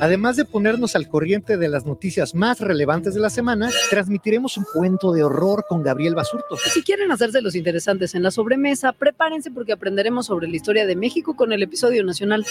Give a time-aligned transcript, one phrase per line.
[0.00, 4.64] Además de ponernos al corriente de las noticias más relevantes de la semana, transmitiremos un
[4.64, 6.56] cuento de horror con Gabriel Basurto.
[6.56, 10.96] Si quieren hacerse los interesantes en la sobremesa, prepárense porque aprenderemos sobre la historia de
[10.96, 12.44] México con el episodio nacional.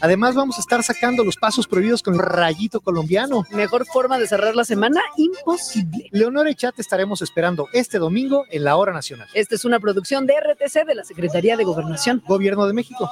[0.00, 3.44] Además, vamos a estar sacando los pasos prohibidos con Rayito Colombiano.
[3.50, 6.08] Mejor forma de cerrar la semana, imposible.
[6.12, 9.28] Leonora y Chat estaremos esperando este domingo en la Hora Nacional.
[9.34, 12.22] Esta es una producción de RTC de la Secretaría de Gobernación.
[12.26, 13.10] Gobierno de México.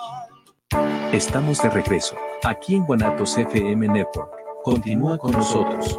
[1.12, 4.30] Estamos de regreso, aquí en Guanatos FM Network.
[4.64, 5.98] Continúa con nosotros.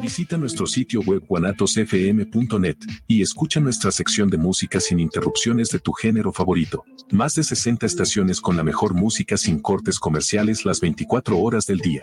[0.00, 5.92] Visita nuestro sitio web guanatosfm.net y escucha nuestra sección de música sin interrupciones de tu
[5.92, 6.84] género favorito.
[7.10, 11.78] Más de 60 estaciones con la mejor música sin cortes comerciales las 24 horas del
[11.78, 12.02] día.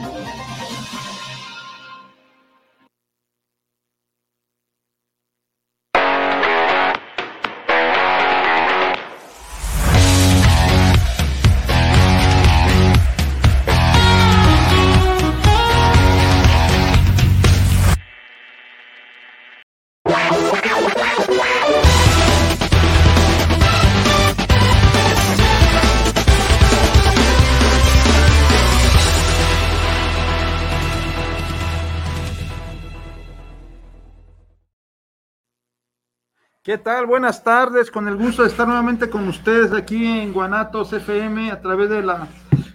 [36.63, 37.07] ¿Qué tal?
[37.07, 41.59] Buenas tardes, con el gusto de estar nuevamente con ustedes aquí en Guanatos FM a
[41.59, 42.27] través de la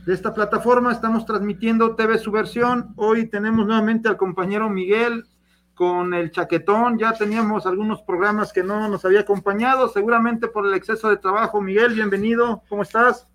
[0.04, 0.90] de esta plataforma.
[0.90, 2.94] Estamos transmitiendo TV Subversión.
[2.96, 5.28] Hoy tenemos nuevamente al compañero Miguel
[5.76, 6.98] con el chaquetón.
[6.98, 11.60] Ya teníamos algunos programas que no nos había acompañado, seguramente por el exceso de trabajo.
[11.60, 12.64] Miguel, bienvenido.
[12.68, 13.28] ¿Cómo estás?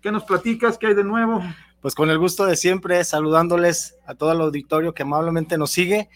[0.00, 0.78] ¿Qué nos platicas?
[0.78, 1.44] ¿Qué hay de nuevo?
[1.80, 6.10] Pues con el gusto de siempre, saludándoles a todo el auditorio que amablemente nos sigue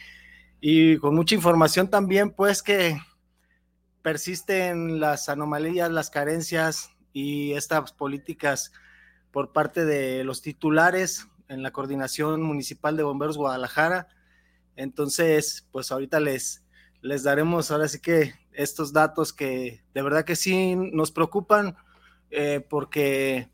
[0.60, 2.98] y con mucha información también, pues que
[4.06, 8.70] persisten las anomalías, las carencias y estas políticas
[9.32, 14.06] por parte de los titulares en la coordinación municipal de bomberos Guadalajara.
[14.76, 16.62] Entonces, pues ahorita les,
[17.00, 21.74] les daremos ahora sí que estos datos que de verdad que sí nos preocupan
[22.30, 23.50] eh, porque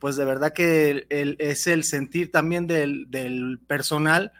[0.00, 4.32] pues de verdad que es el sentir también del, del personal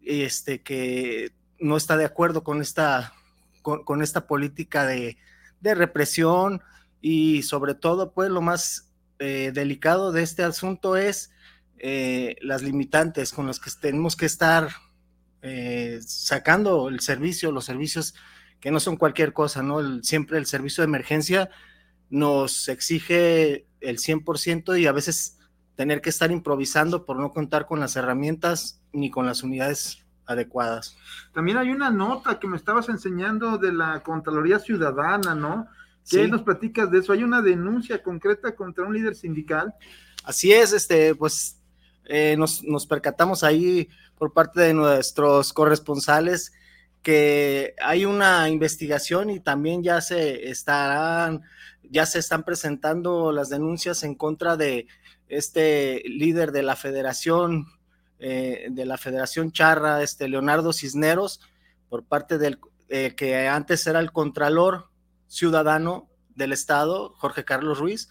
[0.00, 3.14] este, que no está de acuerdo con esta
[3.62, 5.16] con, esta política de,
[5.62, 6.60] represión
[7.00, 11.30] y sobre todo, pues lo más eh, delicado de este asunto es
[11.78, 14.68] eh, las limitantes con las que tenemos que estar
[15.42, 18.14] eh, sacando el servicio, los servicios
[18.60, 20.02] que no son cualquier cosa, ¿no?
[20.02, 21.50] siempre el servicio de emergencia
[22.10, 25.38] nos exige el 100% y a veces
[25.74, 30.96] tener que estar improvisando por no contar con las herramientas ni con las unidades adecuadas.
[31.32, 35.66] También hay una nota que me estabas enseñando de la Contraloría Ciudadana, ¿no?
[36.08, 37.12] ¿Qué nos platicas de eso?
[37.12, 39.74] ¿Hay una denuncia concreta contra un líder sindical?
[40.24, 41.58] Así es, este, pues
[42.06, 43.88] eh, nos, nos percatamos ahí
[44.18, 46.52] por parte de nuestros corresponsales
[47.02, 51.42] que hay una investigación y también ya se estarán,
[51.82, 54.86] ya se están presentando las denuncias en contra de
[55.28, 57.66] este líder de la Federación
[58.24, 61.40] eh, de la Federación Charra, este Leonardo Cisneros,
[61.88, 64.90] por parte del eh, que antes era el Contralor
[65.26, 68.08] Ciudadano del Estado, Jorge Carlos Ruiz,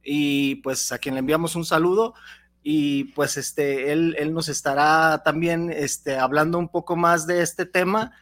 [0.00, 2.14] y pues a quien le enviamos un saludo
[2.62, 7.66] y pues este, él, él nos estará también este, hablando un poco más de este
[7.66, 8.12] tema.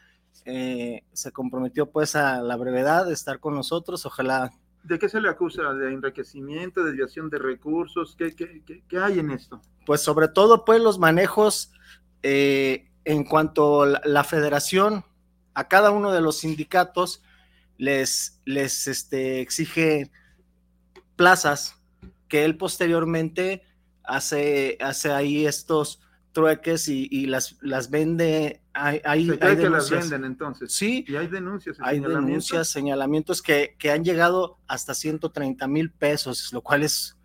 [0.47, 4.53] Eh, se comprometió pues a la brevedad de estar con nosotros, ojalá.
[4.85, 5.75] ¿De qué se le acusa?
[5.75, 8.17] ¿De enriquecimiento, desviación de recursos?
[8.17, 9.61] ¿Qué, qué, qué hay en esto?
[9.87, 11.73] Pues sobre todo pues los manejos
[12.23, 15.05] eh, en cuanto a la, federación,
[15.55, 17.23] a cada uno de los sindicatos
[17.79, 20.11] les, les este, exige
[21.15, 21.77] plazas
[22.29, 23.63] que él posteriormente
[24.03, 28.61] hace, hace ahí estos trueques y, las, las vende.
[28.75, 30.73] Hay, hay, que las venden entonces.
[30.73, 31.05] Sí.
[31.09, 31.79] Y hay denuncias.
[31.81, 37.17] Hay denuncias, señalamientos que, que han llegado hasta 130 mil pesos, lo cual es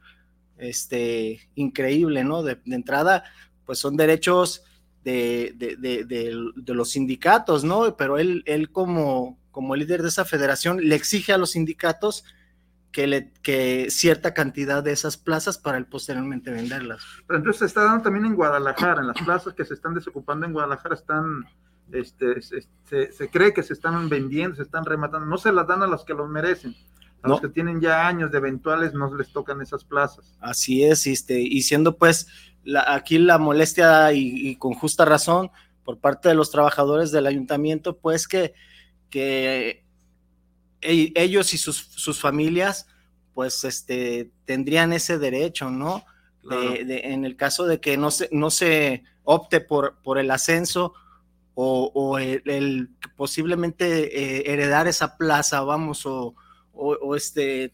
[0.61, 2.43] este, increíble, ¿no?
[2.43, 3.23] De, entrada,
[3.65, 4.63] pues son derechos
[5.03, 7.97] de, de, los sindicatos, ¿no?
[7.97, 12.23] Pero él, él como, como líder de esa federación le exige a los sindicatos
[12.91, 17.03] que, le, que cierta cantidad de esas plazas para él posteriormente venderlas.
[17.25, 20.45] Pero entonces se está dando también en Guadalajara, en las plazas que se están desocupando
[20.45, 21.45] en Guadalajara están,
[21.91, 25.87] este, se, cree que se están vendiendo, se están rematando, no se las dan a
[25.87, 26.75] los que los merecen.
[27.23, 30.35] A los que tienen ya años de eventuales no les tocan esas plazas.
[30.39, 32.27] Así es, este, y siendo pues
[32.87, 35.51] aquí la molestia y, con justa razón
[35.83, 38.53] por parte de los trabajadores del ayuntamiento, pues que,
[39.09, 39.83] que
[40.81, 42.87] e, ellos y sus, familias,
[43.33, 46.03] pues este, tendrían ese derecho, ¿no?
[46.49, 50.95] en el caso de que no se, no se opte por, por el ascenso
[51.53, 56.35] o, el, posiblemente eh, heredar esa plaza, vamos, o,
[56.73, 57.71] o este,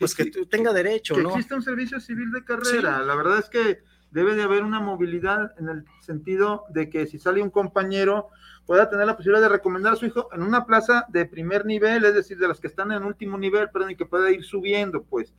[0.00, 1.30] pues que, tenga derecho, que ¿no?
[1.30, 3.00] Existe un servicio civil de carrera.
[3.02, 7.18] La verdad es que debe de haber una movilidad en el sentido de que si
[7.18, 8.30] sale un compañero
[8.66, 12.04] pueda tener la posibilidad de recomendar a su hijo en una plaza de primer nivel,
[12.04, 15.02] es decir, de las que están en último nivel, perdón, y que pueda ir subiendo,
[15.02, 15.34] pues.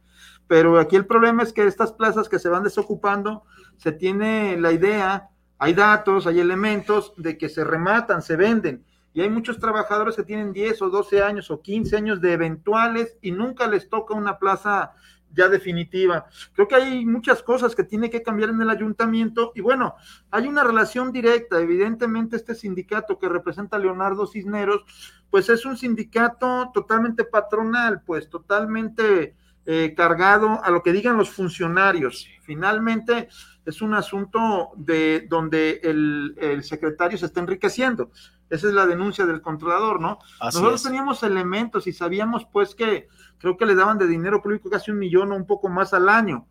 [0.48, 3.44] Pero aquí el problema es que estas plazas que se van desocupando,
[3.78, 8.86] se tiene la idea, hay datos, hay elementos de que se rematan, se venden.
[9.14, 13.18] Y hay muchos trabajadores que tienen 10 o 12 años o 15 años de eventuales
[13.22, 14.94] y nunca les toca una plaza
[15.34, 16.28] ya definitiva.
[16.54, 19.96] Creo que hay muchas cosas que tiene que cambiar en el ayuntamiento y bueno,
[20.30, 21.60] hay una relación directa.
[21.60, 24.84] Evidentemente este sindicato que representa a Leonardo Cisneros,
[25.30, 29.36] pues es un sindicato totalmente patronal, pues totalmente
[29.66, 32.28] eh, cargado a lo que digan los funcionarios.
[32.42, 33.30] Finalmente
[33.66, 38.12] es un asunto de donde el, el secretario se está enriqueciendo.
[38.52, 40.20] Esa es la denuncia del controlador, ¿no?
[40.42, 43.08] Nosotros teníamos elementos y sabíamos pues que
[43.38, 46.10] creo que le daban de dinero público casi un millón o un poco más al
[46.10, 46.46] año.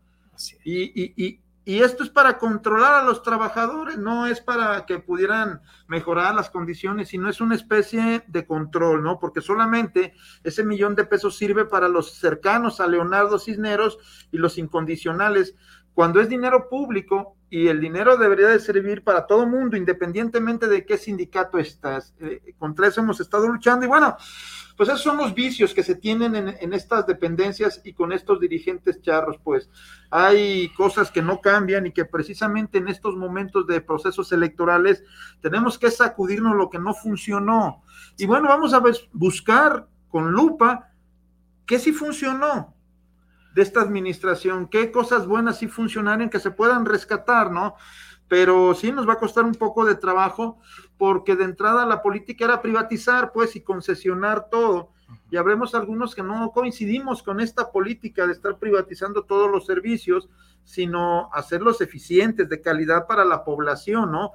[0.64, 4.99] Y, y, y, y, esto es para controlar a los trabajadores, no es para que
[4.99, 9.19] pudieran mejorar las condiciones, sino es una especie de control, ¿no?
[9.19, 13.99] Porque solamente ese millón de pesos sirve para los cercanos a Leonardo Cisneros
[14.32, 15.55] y los incondicionales.
[16.00, 20.87] Cuando es dinero público, y el dinero debería de servir para todo mundo, independientemente de
[20.87, 22.14] qué sindicato estás.
[22.20, 24.17] Eh, contra eso hemos estado luchando y bueno,
[24.79, 28.41] pues esos son los vicios que se tienen en, en, estas dependencias y con estos
[28.41, 29.69] dirigentes charros, pues
[30.11, 35.05] hay cosas que no cambian y que precisamente en estos momentos de procesos electorales
[35.43, 37.82] tenemos que sacudirnos lo que no funcionó.
[38.17, 38.82] Y bueno, vamos a
[39.12, 40.93] buscar con lupa
[41.67, 42.75] qué sí funcionó,
[43.55, 47.75] de esta administración, qué cosas buenas sí funcionaron que se puedan rescatar, ¿no?
[48.29, 50.58] Pero sí nos va a costar un poco de trabajo
[50.97, 54.93] porque de entrada la política era privatizar, pues, y concesionar todo.
[55.31, 60.29] Y habremos algunos que no coincidimos con esta política de estar privatizando todos los servicios,
[60.64, 64.32] sino hacerlos eficientes, de calidad para la población, ¿no?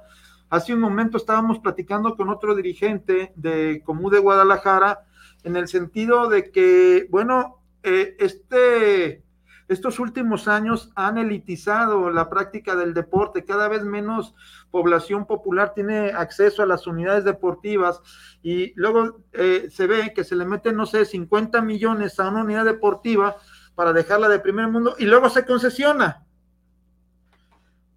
[0.50, 5.00] Hace un momento estábamos platicando con otro dirigente de Comú de Guadalajara
[5.42, 7.55] en el sentido de que, bueno,
[7.88, 9.22] eh, este,
[9.68, 14.34] estos últimos años han elitizado la práctica del deporte, cada vez menos
[14.72, 18.00] población popular tiene acceso a las unidades deportivas
[18.42, 22.42] y luego eh, se ve que se le meten, no sé, 50 millones a una
[22.42, 23.36] unidad deportiva
[23.76, 26.25] para dejarla de primer mundo y luego se concesiona.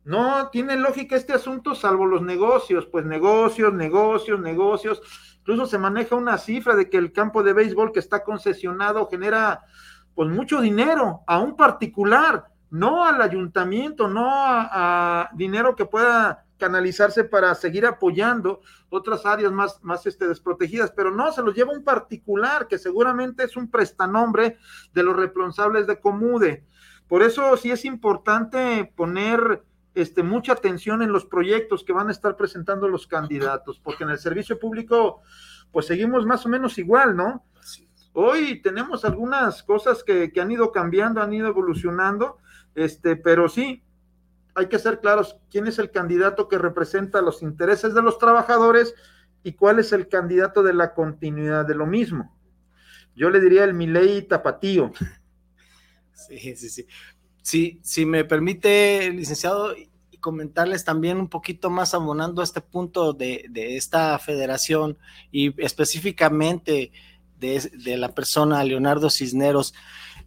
[0.10, 5.02] No tiene lógica este asunto salvo los negocios, pues negocios, negocios, negocios
[5.50, 9.64] Incluso se maneja una cifra de que el campo de béisbol que está concesionado genera
[10.14, 17.24] pues mucho dinero a un particular, no al ayuntamiento, no a, dinero que pueda canalizarse
[17.24, 21.84] para seguir apoyando otras áreas más, más este, desprotegidas, pero no, se los lleva un
[21.84, 24.58] particular que seguramente es un prestanombre
[24.94, 26.66] de los responsables de Comude.
[27.08, 29.64] Por eso sí es importante poner
[30.02, 34.10] este, mucha atención en los proyectos que van a estar presentando los candidatos, porque en
[34.12, 35.22] el servicio público,
[35.72, 37.46] pues seguimos más o menos igual, ¿no?
[38.14, 42.38] Hoy tenemos algunas cosas que, que han ido cambiando, han ido evolucionando,
[42.76, 43.84] este, pero sí,
[44.56, 48.96] hay que ser claros quién es el candidato que representa los intereses de los trabajadores
[49.44, 52.36] y cuál es el candidato de la continuidad de lo mismo.
[53.16, 54.92] Yo le diría el Milei Tapatío.
[56.28, 56.86] Sí, sí, sí.
[57.42, 59.74] Sí, si me permite, licenciado,
[60.20, 64.98] comentarles también un poquito más abonando a este punto de, esta federación
[65.32, 66.92] y específicamente
[67.40, 69.74] de, la persona Leonardo Cisneros.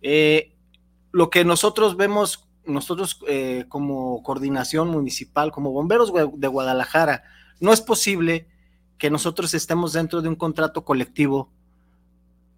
[0.01, 0.55] Eh,
[1.11, 7.25] lo que nosotros vemos, nosotros eh, como coordinación municipal, como bomberos de Guadalajara,
[7.61, 8.49] no es posible
[8.99, 11.51] que nosotros estemos dentro de un contrato colectivo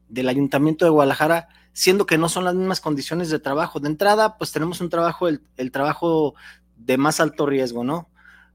[0.08, 3.80] del Ayuntamiento de Guadalajara siendo que no son las mismas condiciones de trabajo.
[3.80, 6.34] De entrada, pues tenemos un trabajo, el, trabajo
[6.84, 8.08] de más alto riesgo, ¿no?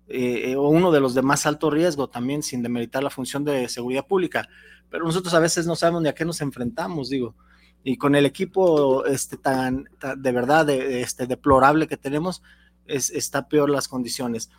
[0.07, 3.69] Eh, o uno de los de más alto riesgo también, sin demeritar la función de
[3.69, 4.47] seguridad pública.
[4.89, 7.35] Pero nosotros a veces no sabemos ni a qué nos enfrentamos, digo.
[7.83, 12.41] Y con el equipo este, tan, de verdad de, este, deplorable que tenemos,
[12.85, 14.49] es, está peor las condiciones.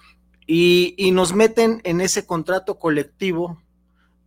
[0.46, 3.60] Y, y, nos meten en ese contrato colectivo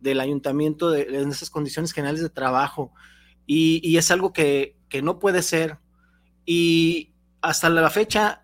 [0.00, 2.92] del ayuntamiento, de, en esas condiciones generales de trabajo,
[3.46, 5.78] y, es algo que, no puede ser.
[6.46, 8.43] Y hasta la fecha,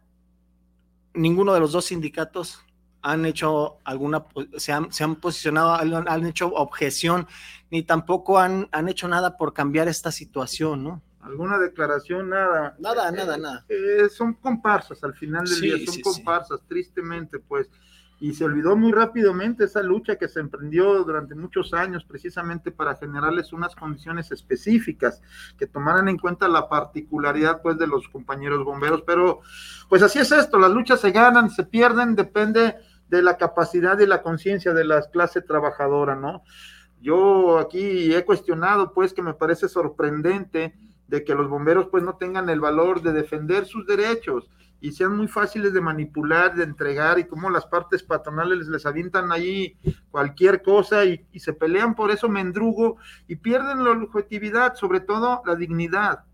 [1.14, 2.64] ninguno de los dos sindicatos
[3.02, 4.26] han hecho alguna,
[4.56, 7.26] se han, se han posicionado, han, han, hecho objeción,
[7.70, 11.02] ni tampoco han, han hecho nada por cambiar esta situación, ¿no?
[11.22, 12.76] alguna declaración, nada.
[12.78, 13.64] Nada, nada, nada.
[13.68, 17.70] Eh, son comparsas al final del Sí, día, son sí, comparsas, tristemente, pues.
[18.20, 22.94] Y se olvidó muy rápidamente esa lucha que se emprendió durante muchos años precisamente para
[22.94, 25.22] generarles unas condiciones específicas
[25.56, 29.02] que tomaran en cuenta la particularidad pues de los compañeros bomberos.
[29.06, 29.40] Pero
[29.88, 32.76] pues así es esto, las luchas se ganan, se pierden, depende
[33.08, 36.42] de la capacidad y la conciencia de la clase trabajadora, ¿no?
[37.00, 40.74] Yo aquí he cuestionado pues que me parece sorprendente
[41.08, 44.48] de que los bomberos pues no tengan el valor de defender sus derechos
[44.80, 49.30] y sean muy fáciles de manipular, de entregar y como las partes patronales les avientan
[49.32, 49.76] ahí
[50.10, 52.96] cualquier cosa y, y se pelean por eso mendrugo
[53.28, 56.24] y pierden la objetividad, sobre todo la dignidad.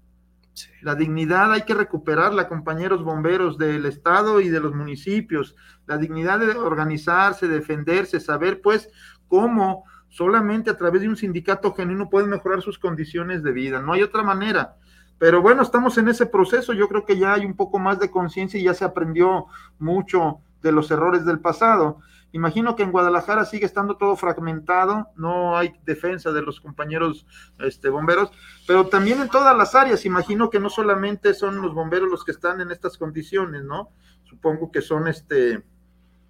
[0.52, 0.70] Sí.
[0.80, 5.54] La dignidad hay que recuperarla, compañeros bomberos del Estado y de los municipios.
[5.86, 8.88] La dignidad de organizarse, defenderse, saber pues
[9.28, 13.82] cómo solamente a través de un sindicato genuino pueden mejorar sus condiciones de vida.
[13.82, 14.76] No hay otra manera.
[15.18, 16.72] Pero bueno, estamos en ese proceso.
[16.72, 19.46] Yo creo que ya hay un poco más de conciencia y ya se aprendió
[19.78, 22.00] mucho de los errores del pasado.
[22.32, 27.26] Imagino que en Guadalajara sigue estando todo fragmentado, no hay defensa de los compañeros
[27.60, 28.30] este, bomberos,
[28.66, 30.04] pero también en todas las áreas.
[30.04, 33.88] Imagino que no solamente son los bomberos los que están en estas condiciones, ¿no?
[34.24, 35.64] Supongo que son este,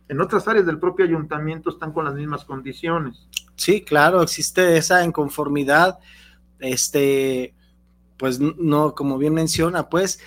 [0.09, 3.27] en otras áreas del propio ayuntamiento están con las mismas condiciones.
[3.57, 5.99] Sí, claro, existe esa inconformidad,
[6.61, 7.56] este,
[8.17, 10.21] pues no, como bien menciona, pues,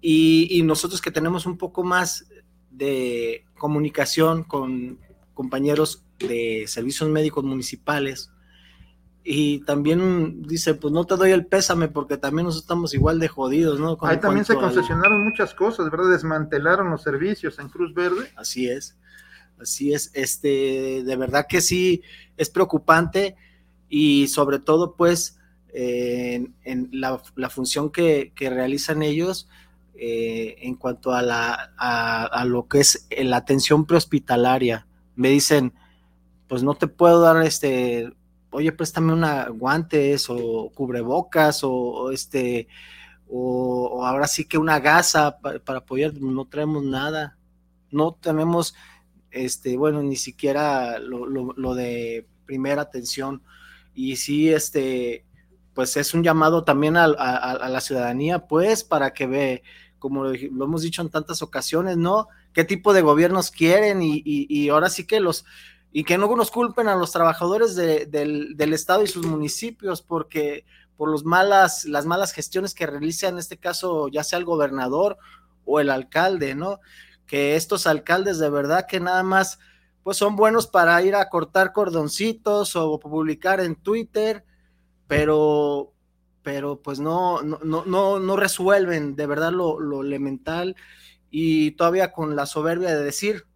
[0.00, 2.26] y, y, nosotros que tenemos un poco más
[2.70, 4.98] de comunicación con
[5.34, 8.30] compañeros de servicios médicos municipales,
[9.28, 13.26] y también dice, pues no te doy el pésame porque también nosotros estamos igual de
[13.26, 13.98] jodidos, ¿no?
[13.98, 15.24] Con Ahí también se concesionaron al...
[15.24, 16.10] muchas cosas, ¿verdad?
[16.12, 18.30] Desmantelaron los servicios en Cruz Verde.
[18.36, 18.96] Así es,
[19.60, 22.02] así es, este, de verdad que sí,
[22.36, 23.34] es preocupante
[23.88, 25.40] y sobre todo pues
[25.78, 27.18] en, la,
[27.50, 29.46] función que, realizan ellos
[29.94, 34.86] eh, en cuanto a, la, a, lo que es la atención prehospitalaria.
[35.16, 35.74] Me dicen,
[36.48, 38.10] pues no te puedo dar este,
[38.52, 42.68] oye, préstame una guantes o cubrebocas o, este,
[43.28, 47.36] o, ahora sí que una gasa para, apoyar, no traemos nada,
[47.90, 48.74] no tenemos,
[49.30, 53.42] este, bueno, ni siquiera lo, lo de primera atención
[53.94, 55.25] y sí, este,
[55.76, 59.62] pues es un llamado también a, a, la ciudadanía, pues, para que ve,
[59.98, 62.28] como lo, lo, hemos dicho en tantas ocasiones, ¿no?
[62.54, 64.00] ¿Qué tipo de gobiernos quieren?
[64.00, 65.44] Y, y, y ahora sí que los,
[65.92, 70.00] y que no nos culpen a los trabajadores de, del, del, Estado y sus municipios,
[70.00, 70.64] porque
[70.96, 75.18] por los malas, las malas gestiones que realiza en este caso, ya sea el gobernador
[75.66, 76.80] o el alcalde, ¿no?
[77.26, 79.58] Que estos alcaldes de verdad que nada más,
[80.02, 84.42] pues son buenos para ir a cortar cordoncitos o publicar en Twitter,
[85.06, 85.92] pero,
[86.42, 90.76] pero pues no, no, no, no resuelven de verdad lo, lo elemental
[91.30, 93.46] y todavía con la soberbia de decir,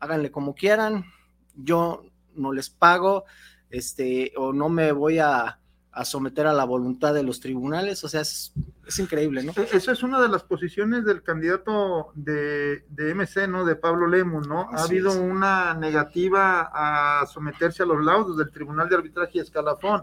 [0.00, 1.04] háganle como quieran,
[1.54, 3.24] yo no les pago,
[3.70, 5.60] este, o no me voy a,
[5.94, 8.52] a someter a la voluntad de los tribunales, o sea, es,
[8.84, 9.52] es, increíble, ¿no?
[9.72, 13.64] Esa es una de las posiciones del candidato de, de MC, ¿no?
[13.64, 14.68] De Pablo Lemus, ¿no?
[14.72, 15.16] Así ha habido es.
[15.18, 20.02] una negativa a someterse a los laudos del Tribunal de Arbitraje y Escalafón.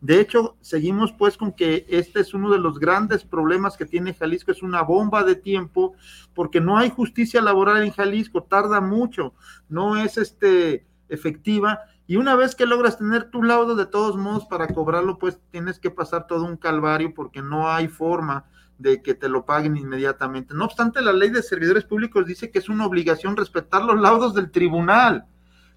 [0.00, 4.14] De hecho, seguimos pues con que este es uno de los grandes problemas que tiene
[4.14, 5.94] Jalisco, es una bomba de tiempo,
[6.34, 9.34] porque no hay justicia laboral en Jalisco, tarda mucho,
[9.68, 14.46] no es este efectiva, y una vez que logras tener tu laudo, de todos modos,
[14.46, 18.44] para cobrarlo, pues tienes que pasar todo un calvario porque no hay forma
[18.78, 20.54] de que te lo paguen inmediatamente.
[20.54, 24.34] No obstante, la ley de servidores públicos dice que es una obligación respetar los laudos
[24.34, 25.26] del tribunal.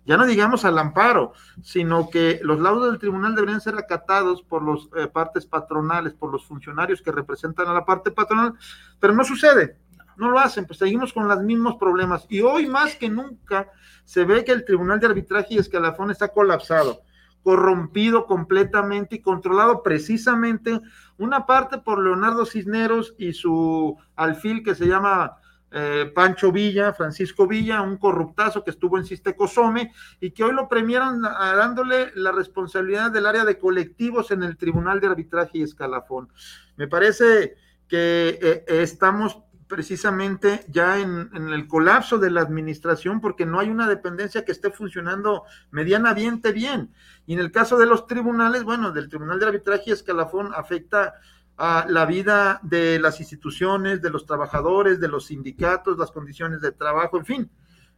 [0.06, 4.64] Ya no digamos al amparo, sino que los laudos del tribunal deberían ser acatados por
[4.64, 8.54] las eh, partes patronales, por los funcionarios que representan a la parte patronal,
[9.00, 9.78] pero no sucede,
[10.20, 12.26] no lo hacen, pues seguimos con los mismos problemas.
[12.30, 13.70] Y hoy más que nunca
[14.04, 17.02] se ve que el Tribunal de Arbitraje y Escalafón está colapsado,
[17.42, 20.80] corrompido completamente y controlado precisamente
[21.18, 25.38] una parte por Leonardo Cisneros y su alfil que se llama
[25.72, 30.68] eh, Pancho Villa, Francisco Villa, un corruptazo que estuvo en Sistecosome y que hoy lo
[30.68, 36.30] premiaron dándole la responsabilidad del área de colectivos en el Tribunal de Arbitraje y Escalafón.
[36.76, 37.56] Me parece
[37.88, 43.88] que eh, estamos precisamente ya en, el colapso de la administración porque no hay una
[43.88, 46.92] dependencia que esté funcionando medianamente bien.
[47.28, 51.14] Y en el caso de los tribunales, bueno, del Tribunal de Arbitraje y Escalafón afecta
[51.56, 56.72] a la vida de las instituciones, de los trabajadores, de los sindicatos, las condiciones de
[56.72, 57.52] trabajo, en fin.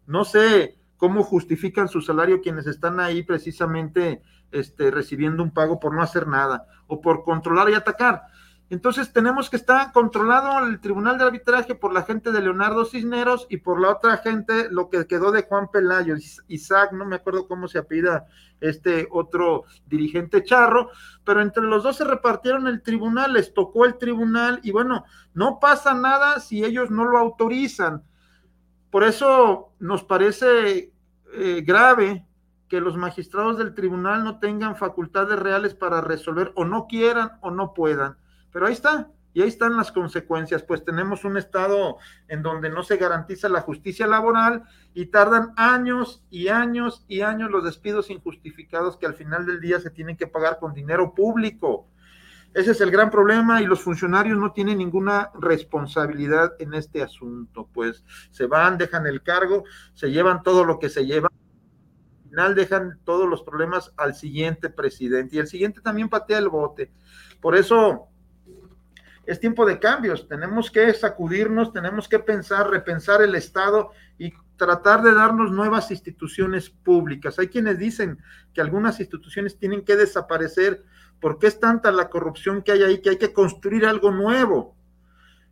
[0.08, 5.96] No sé cómo justifican su salario quienes están ahí precisamente este, recibiendo un pago por
[5.96, 8.24] no hacer nada o por controlar y atacar.
[8.72, 13.46] Entonces tenemos que estar controlado el tribunal de arbitraje por la gente de Leonardo Cisneros
[13.50, 16.16] y por la otra gente lo que quedó de Juan Pelayo,
[16.48, 18.28] Isaac, no me acuerdo cómo se apida
[18.62, 20.90] este otro dirigente charro,
[21.25, 25.60] pero entre los dos se repartieron el tribunal, les tocó el tribunal y bueno, no
[25.60, 28.04] pasa nada si ellos no lo autorizan.
[28.90, 30.94] Por eso nos parece
[31.34, 32.25] eh, grave
[32.70, 37.51] que los magistrados del tribunal no tengan facultades reales para resolver o no quieran o
[37.51, 38.16] no puedan.
[38.51, 42.84] Pero ahí está, y ahí están las consecuencias, pues tenemos un estado en donde no
[42.84, 48.98] se garantiza la justicia laboral y tardan años y años y años los despidos injustificados
[48.98, 51.88] que al final del día se tienen que pagar con dinero público.
[52.53, 57.70] Ese es el gran problema y los funcionarios no tienen ninguna responsabilidad en este asunto,
[57.74, 62.55] pues se van, dejan el cargo, se llevan todo lo que se lleva, al final
[62.55, 66.91] dejan todos los problemas al siguiente presidente y el siguiente también patea el bote.
[67.39, 68.11] Por eso
[69.25, 75.01] es tiempo de cambios, tenemos que sacudirnos, tenemos que pensar, repensar el Estado y tratar
[75.01, 77.40] de darnos nuevas instituciones públicas.
[77.40, 78.20] Hay quienes dicen
[78.54, 80.84] que algunas instituciones tienen que desaparecer
[81.20, 84.75] porque es tanta la corrupción que hay ahí que hay que construir algo nuevo.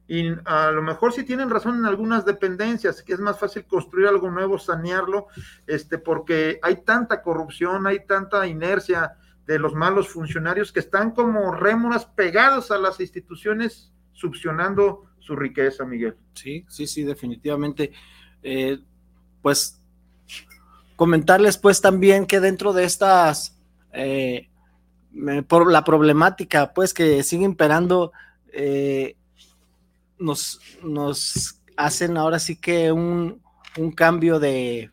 [0.07, 4.07] Y a lo mejor sí tienen razón en algunas dependencias, que es más fácil construir
[4.07, 5.27] algo nuevo, sanearlo,
[5.67, 9.17] este, porque hay tanta corrupción, hay tanta inercia,
[9.49, 15.85] de los malos funcionarios que están como rémoras pegados a las instituciones, succionando su riqueza,
[15.85, 16.15] Miguel.
[16.35, 17.91] Sí, sí, sí, definitivamente.
[18.43, 18.77] Eh,
[19.41, 19.81] pues
[20.95, 23.59] comentarles pues también que dentro de estas,
[23.91, 24.49] eh,
[25.47, 28.11] por la problemática pues que sigue imperando,
[28.53, 29.15] eh,
[30.19, 33.41] nos, nos hacen ahora sí que un,
[33.79, 34.91] un cambio de,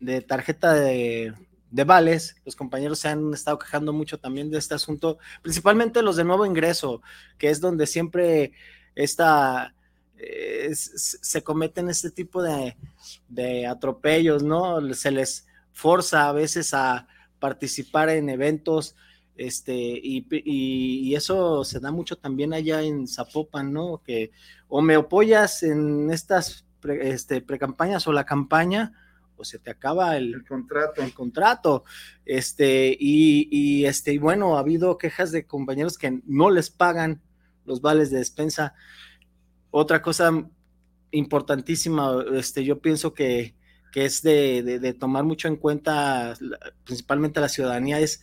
[0.00, 1.34] de tarjeta de,
[1.72, 6.16] de vales, los compañeros se han estado quejando mucho también de este asunto, principalmente los
[6.16, 7.00] de nuevo ingreso,
[7.38, 8.52] que es donde siempre
[8.94, 9.74] está,
[10.18, 12.76] eh, se cometen este tipo de,
[13.66, 14.92] atropellos, ¿no?
[14.92, 18.94] Se les forza a veces a participar en eventos,
[19.34, 24.02] este, y, eso se da mucho también allá en Zapopan, ¿no?
[24.04, 24.30] Que
[24.68, 26.66] o me apoyas en estas
[27.00, 28.92] este, precampañas o la campaña,
[29.42, 31.02] pues, se te acaba el, contrato.
[31.02, 31.84] El contrato.
[32.24, 37.20] Este, y, este, y bueno, ha habido quejas de compañeros que no les pagan
[37.64, 38.74] los vales de despensa.
[39.72, 40.48] Otra cosa
[41.10, 43.56] importantísima, este, yo pienso que,
[43.96, 46.34] es de, tomar mucho en cuenta,
[46.84, 48.22] principalmente la ciudadanía, es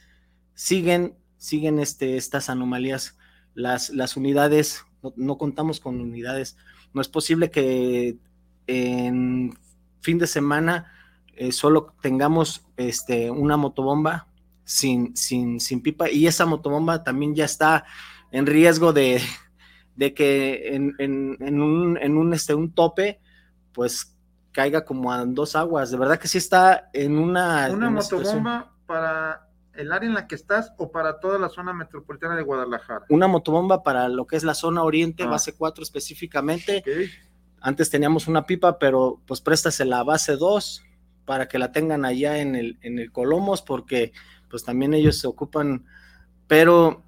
[0.53, 3.17] siguen, siguen este, estas anomalías.
[3.55, 4.86] Las, las unidades,
[5.17, 6.55] no contamos con unidades.
[6.93, 8.17] No es posible que
[8.67, 9.51] en
[9.99, 10.93] fin de semana
[11.39, 14.28] eh, solo tengamos este, una motobomba
[14.65, 17.86] sin, sin, sin pipa y esa motobomba también ya está
[18.30, 19.21] en riesgo de,
[19.97, 23.21] que en, un, este, un tope,
[23.71, 24.17] pues
[24.52, 25.91] caiga como a dos aguas.
[25.91, 27.69] De verdad que sí está en una...
[27.71, 32.36] Una motobomba para el área en la que estás o para toda la zona metropolitana
[32.36, 33.06] de Guadalajara.
[33.08, 35.28] Una motobomba para lo que es la zona oriente, ah.
[35.28, 36.84] base 4 específicamente.
[37.62, 40.84] Antes teníamos una pipa, pero pues préstase la base 2
[41.30, 44.13] para que la tengan allá en el, en el Colomos, porque
[44.50, 45.86] pues también ellos se ocupan,
[46.48, 47.04] pero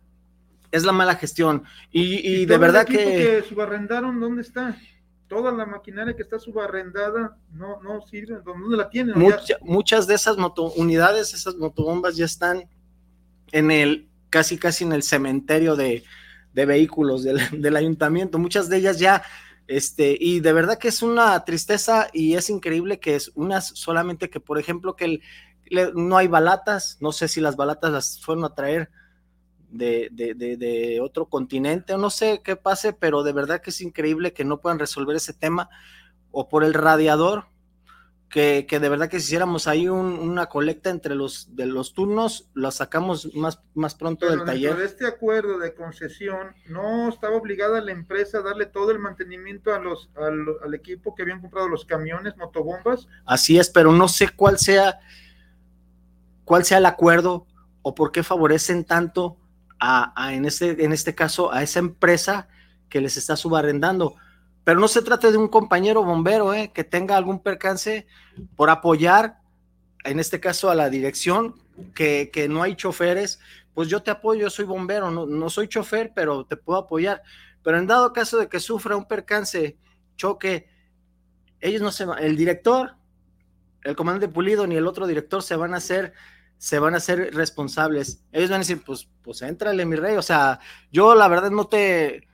[0.71, 1.63] es la mala gestión.
[1.91, 2.97] Y, de verdad que...
[2.97, 4.77] que subarrendaron, ¿dónde está?
[5.27, 9.15] Toda la maquinaria que está subarrendada no, no sirve, ¿dónde la tienen?
[9.61, 10.37] muchas de esas
[10.75, 12.69] unidades, esas motobombas ya están
[13.51, 16.03] en el, casi casi en el cementerio de,
[16.53, 18.37] vehículos del, del ayuntamiento.
[18.37, 19.23] Muchas de ellas ya
[19.71, 24.29] este, y de verdad que es una tristeza y es increíble que es unas solamente
[24.29, 25.21] que, por ejemplo, que
[25.95, 28.89] no hay balatas, no sé si las balatas las fueron a traer
[29.69, 34.33] de, de, de, otro continente no sé qué pase, pero de verdad que es increíble
[34.33, 35.69] que no puedan resolver ese tema
[36.31, 37.45] o por el radiador,
[38.31, 42.71] que, de verdad que si hiciéramos ahí una colecta entre los de los turnos, la
[42.71, 44.77] sacamos más, más pronto del taller.
[44.77, 49.75] de este acuerdo de concesión, no estaba obligada la empresa a darle todo el mantenimiento
[49.75, 53.09] a los, al, equipo que habían comprado los camiones, motobombas.
[53.25, 55.01] Así es, pero no sé cuál sea,
[56.45, 57.45] cuál sea el acuerdo
[57.81, 59.37] o por qué favorecen tanto
[59.77, 62.47] a, a en, este, en este caso a esa empresa
[62.87, 64.15] que les está subarrendando
[64.63, 68.05] pero no se trata de un compañero bombero eh, que tenga algún percance
[68.55, 69.39] por apoyar,
[70.03, 71.55] en este caso a la dirección,
[71.95, 73.39] que, no hay choferes,
[73.73, 77.23] pues yo te apoyo, yo soy bombero, no, no soy chofer, pero te puedo apoyar.
[77.63, 79.77] Pero en dado caso de que sufra un percance,
[80.15, 80.67] choque,
[81.59, 82.95] ellos no se van, el director,
[83.83, 86.13] el comandante Pulido ni el otro director se van a hacer
[86.61, 88.23] se van a hacer responsables.
[88.31, 90.15] Ellos van a decir, pues, pues éntrale, mi rey.
[90.15, 90.59] O sea,
[90.91, 92.27] yo la verdad no te,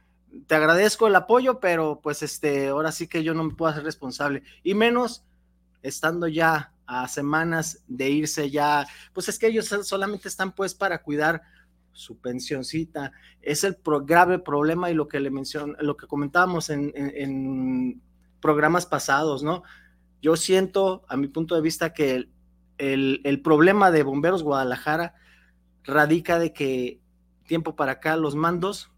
[0.47, 3.83] te agradezco el apoyo, pero pues este, ahora sí que yo no me puedo hacer
[3.83, 4.43] responsable.
[4.63, 5.23] Y menos
[5.81, 11.01] estando ya a semanas de irse ya, pues es que ellos solamente están pues para
[11.01, 11.41] cuidar
[11.91, 13.11] su pensioncita.
[13.41, 18.01] Es el grave problema y lo que le mencionó, lo que comentábamos en, en,
[18.39, 19.63] programas pasados, ¿no?
[20.21, 22.29] Yo siento, a mi punto de vista, que
[22.77, 25.15] el, problema de Bomberos Guadalajara
[25.83, 27.01] radica de que
[27.47, 28.91] tiempo para acá los mandos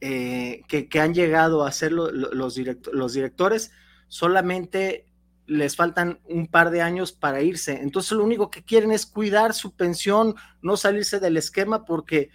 [0.00, 3.72] eh, que, han llegado a ser los, los directores
[4.08, 5.06] solamente
[5.46, 7.80] les faltan un par de años para irse.
[7.80, 12.30] Entonces lo único que quieren es cuidar su pensión, no salirse del esquema porque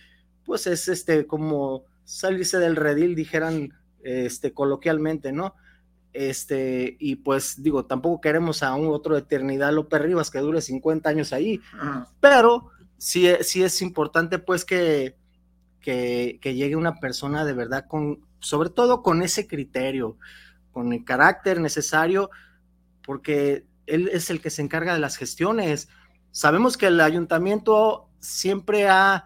[0.45, 5.56] pues es este como salirse del redil, dijeran este coloquialmente, ¿no?
[6.13, 11.10] Este, y pues digo, tampoco queremos a un otro Eternidad López Rivas que dure 50
[11.10, 11.62] años ahí,
[12.19, 15.15] pero sí, sí es importante pues que,
[15.82, 20.17] que, que, llegue una persona de verdad con, sobre todo con ese criterio,
[20.72, 22.30] con el carácter necesario,
[23.04, 25.89] porque él es el que se encarga de las gestiones.
[26.32, 29.26] Sabemos que el ayuntamiento siempre ha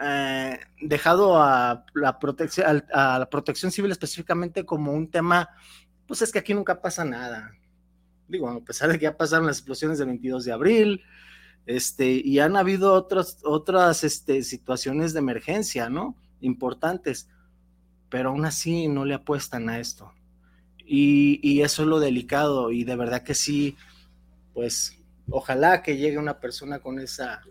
[0.00, 5.48] eh, dejado a la, protección, a la protección civil específicamente como un tema
[6.06, 7.52] pues es que aquí nunca pasa nada.
[8.28, 11.02] Digo, a pesar de que ya pasaron las explosiones del 22 de abril,
[11.66, 16.16] este, y han habido otras, otras este, situaciones de emergencia, ¿no?
[16.40, 17.28] Importantes,
[18.08, 20.12] pero aún así no le apuestan a esto.
[20.78, 23.76] Y, y eso es lo delicado, y de verdad que sí,
[24.54, 24.96] pues
[25.28, 27.42] ojalá que llegue una persona con esa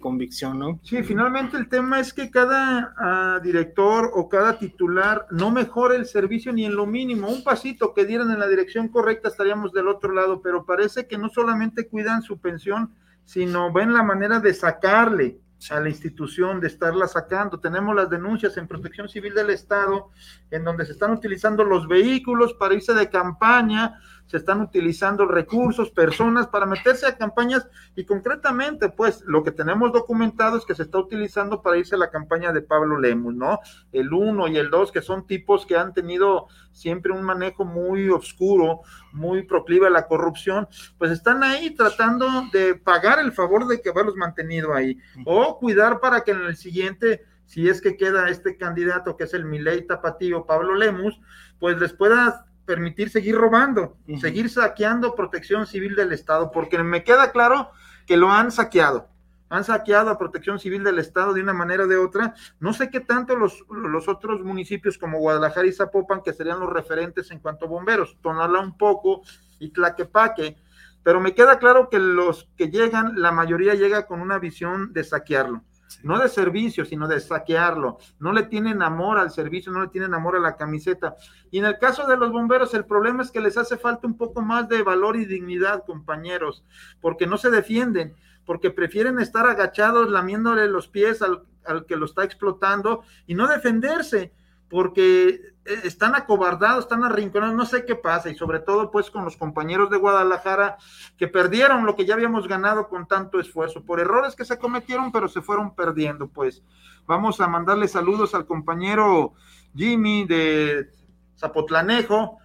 [0.00, 0.80] convicción, ¿no?
[0.82, 6.06] Sí, finalmente el tema es que cada ah, director o cada titular no mejore el
[6.06, 7.28] servicio ni en lo mínimo.
[7.28, 11.18] Un pasito que dieran en la dirección correcta estaríamos del otro lado, pero parece que
[11.18, 12.94] no solamente cuidan su pensión,
[13.26, 15.38] sino ven la manera de sacarle
[15.70, 17.58] a la institución, de estarla sacando.
[17.58, 20.10] Tenemos las denuncias en Protección Civil del Estado,
[20.50, 25.90] en donde se están utilizando los vehículos para irse de campaña, se están utilizando recursos,
[25.90, 30.82] personas para meterse a campañas y concretamente, pues lo que tenemos documentado es que se
[30.82, 33.60] está utilizando para irse a la campaña de Pablo Lemus, ¿no?
[33.92, 38.08] El uno y el dos, que son tipos que han tenido siempre un manejo muy
[38.10, 38.80] oscuro,
[39.12, 43.90] muy proclive a la corrupción, pues están ahí tratando de pagar el favor de que
[43.90, 48.56] haberlos mantenido ahí o cuidar para que en el siguiente si es que queda este
[48.56, 51.20] candidato que es el Milei Tapatío Pablo Lemus,
[51.60, 57.30] pues les pueda permitir seguir robando, seguir saqueando protección civil del Estado, porque me queda
[57.30, 57.70] claro
[58.06, 59.08] que lo han saqueado.
[59.48, 62.34] Han saqueado a protección civil del Estado de una manera o de otra.
[62.58, 66.72] No sé qué tanto los, los otros municipios como Guadalajara y Zapopan, que serían los
[66.72, 69.22] referentes en cuanto a bomberos, Tonalá un poco
[69.60, 70.56] y Tlaquepaque,
[71.04, 75.04] pero me queda claro que los que llegan, la mayoría llega con una visión de
[75.04, 75.62] saquearlo
[76.02, 77.98] no de servicio, sino de saquearlo.
[78.18, 81.16] No le tienen amor al servicio, no le tienen amor a la camiseta.
[81.50, 84.16] Y en el caso de los bomberos, el problema es que les hace falta un
[84.16, 86.64] poco más de valor y dignidad, compañeros,
[87.00, 92.06] porque no se defienden, porque prefieren estar agachados lamiéndole los pies al, al que lo
[92.06, 94.32] está explotando y no defenderse
[94.68, 95.28] porque
[95.64, 99.36] eh, están acobardados, están arrinconados, no sé qué pasa, y sobre todo pues con los
[99.36, 100.76] compañeros de Guadalajara
[101.16, 105.12] que perdieron lo que ya habíamos ganado con tanto esfuerzo, por errores que se cometieron,
[105.12, 106.62] pero se fueron perdiendo, pues.
[107.06, 109.34] Vamos a mandarle saludos al compañero
[109.74, 110.90] Jimmy de
[111.38, 112.38] Zapotlanejo,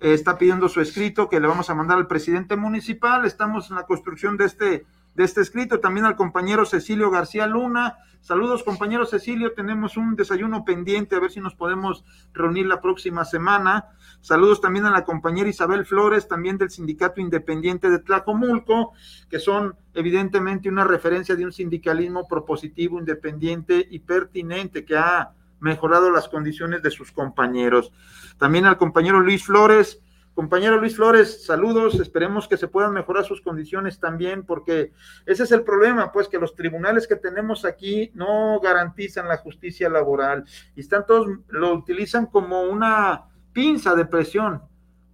[0.00, 3.84] está pidiendo su escrito que le vamos a mandar al presidente municipal, estamos en la
[3.84, 4.86] construcción de este
[5.18, 7.98] de este escrito, también al compañero Cecilio García Luna.
[8.20, 13.24] Saludos, compañero Cecilio, tenemos un desayuno pendiente, a ver si nos podemos reunir la próxima
[13.24, 13.86] semana.
[14.20, 18.92] Saludos también a la compañera Isabel Flores, también del Sindicato Independiente de Tlacomulco,
[19.28, 26.12] que son evidentemente una referencia de un sindicalismo propositivo, independiente y pertinente que ha mejorado
[26.12, 27.90] las condiciones de sus compañeros.
[28.38, 30.00] También al compañero Luis Flores,
[30.38, 34.92] Compañero Luis Flores, saludos, esperemos que se puedan mejorar sus condiciones también, porque
[35.26, 39.88] ese es el problema, pues que los tribunales que tenemos aquí no garantizan la justicia
[39.88, 40.44] laboral
[40.76, 44.62] y están todos, lo utilizan como una pinza de presión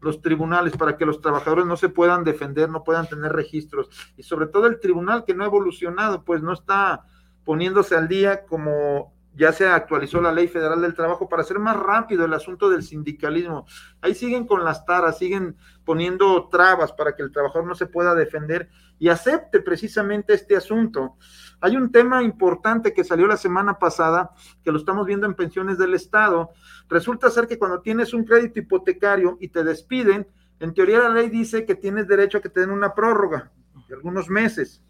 [0.03, 3.89] los tribunales para que los trabajadores no se puedan defender, no puedan tener registros.
[4.19, 7.07] Y sobre todo el tribunal que no ha evolucionado, pues no está
[7.47, 11.77] poniéndose al día como ya se actualizó la ley federal del trabajo para hacer más
[11.77, 13.67] rápido el asunto del sindicalismo.
[14.01, 18.15] Ahí siguen con las taras, siguen poniendo trabas para que el trabajador no se pueda
[18.15, 21.17] defender y acepte precisamente este asunto.
[21.61, 24.31] Hay un tema importante que salió la semana pasada,
[24.63, 26.51] que lo estamos viendo en pensiones del Estado.
[26.89, 30.29] Resulta ser que cuando tienes un crédito hipotecario y te despiden,
[30.61, 33.51] en teoría la ley dice que tienes derecho a que te den una prórroga
[33.89, 34.83] de algunos meses.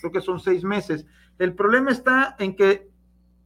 [0.00, 1.06] Creo que son seis meses.
[1.38, 2.90] El problema está en que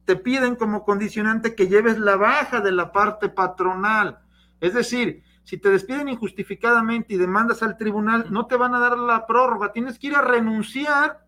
[0.05, 4.19] te piden como condicionante que lleves la baja de la parte patronal.
[4.59, 8.97] Es decir, si te despiden injustificadamente y demandas al tribunal, no te van a dar
[8.97, 11.25] la prórroga, tienes que ir a renunciar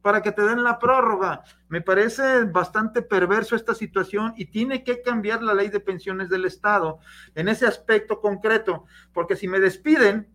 [0.00, 1.42] para que te den la prórroga.
[1.68, 6.44] Me parece bastante perverso esta situación y tiene que cambiar la ley de pensiones del
[6.44, 6.98] Estado
[7.34, 10.28] en ese aspecto concreto, porque si me despiden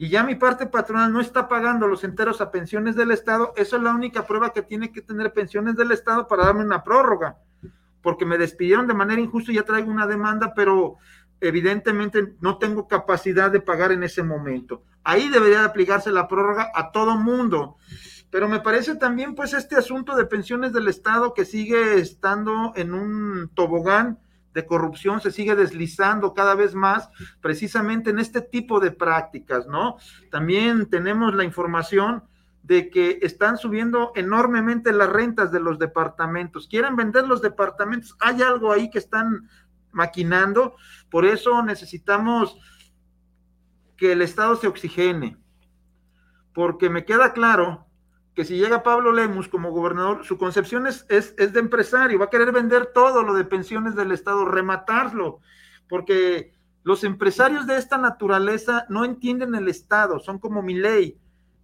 [0.00, 3.76] y ya mi parte patronal no está pagando los enteros a pensiones del Estado, eso
[3.76, 7.36] es la única prueba que tiene que tener pensiones del Estado para darme una prórroga,
[8.00, 10.96] porque me despidieron de manera injusta y ya traigo una demanda, pero
[11.38, 14.84] evidentemente no tengo capacidad de pagar en ese momento.
[15.04, 17.76] Ahí debería de aplicarse la prórroga a todo mundo.
[18.30, 22.94] Pero me parece también pues este asunto de pensiones del Estado que sigue estando en
[22.94, 24.18] un tobogán
[24.52, 27.08] de corrupción se sigue deslizando cada vez más
[27.40, 29.96] precisamente en este tipo de prácticas, ¿no?
[30.30, 32.24] También tenemos la información
[32.62, 36.68] de que están subiendo enormemente las rentas de los departamentos.
[36.68, 38.16] Quieren vender los departamentos.
[38.20, 39.48] Hay algo ahí que están
[39.92, 40.76] maquinando.
[41.10, 42.58] Por eso necesitamos
[43.96, 45.36] que el Estado se oxigene.
[46.52, 47.89] Porque me queda claro
[48.34, 52.30] que si llega Pablo Lemus como gobernador, su concepción es, es, de empresario, va a
[52.30, 55.40] querer vender todo lo de pensiones del Estado, rematarlo,
[55.88, 61.18] porque los empresarios de esta naturaleza no entienden el Estado, son como mi ley,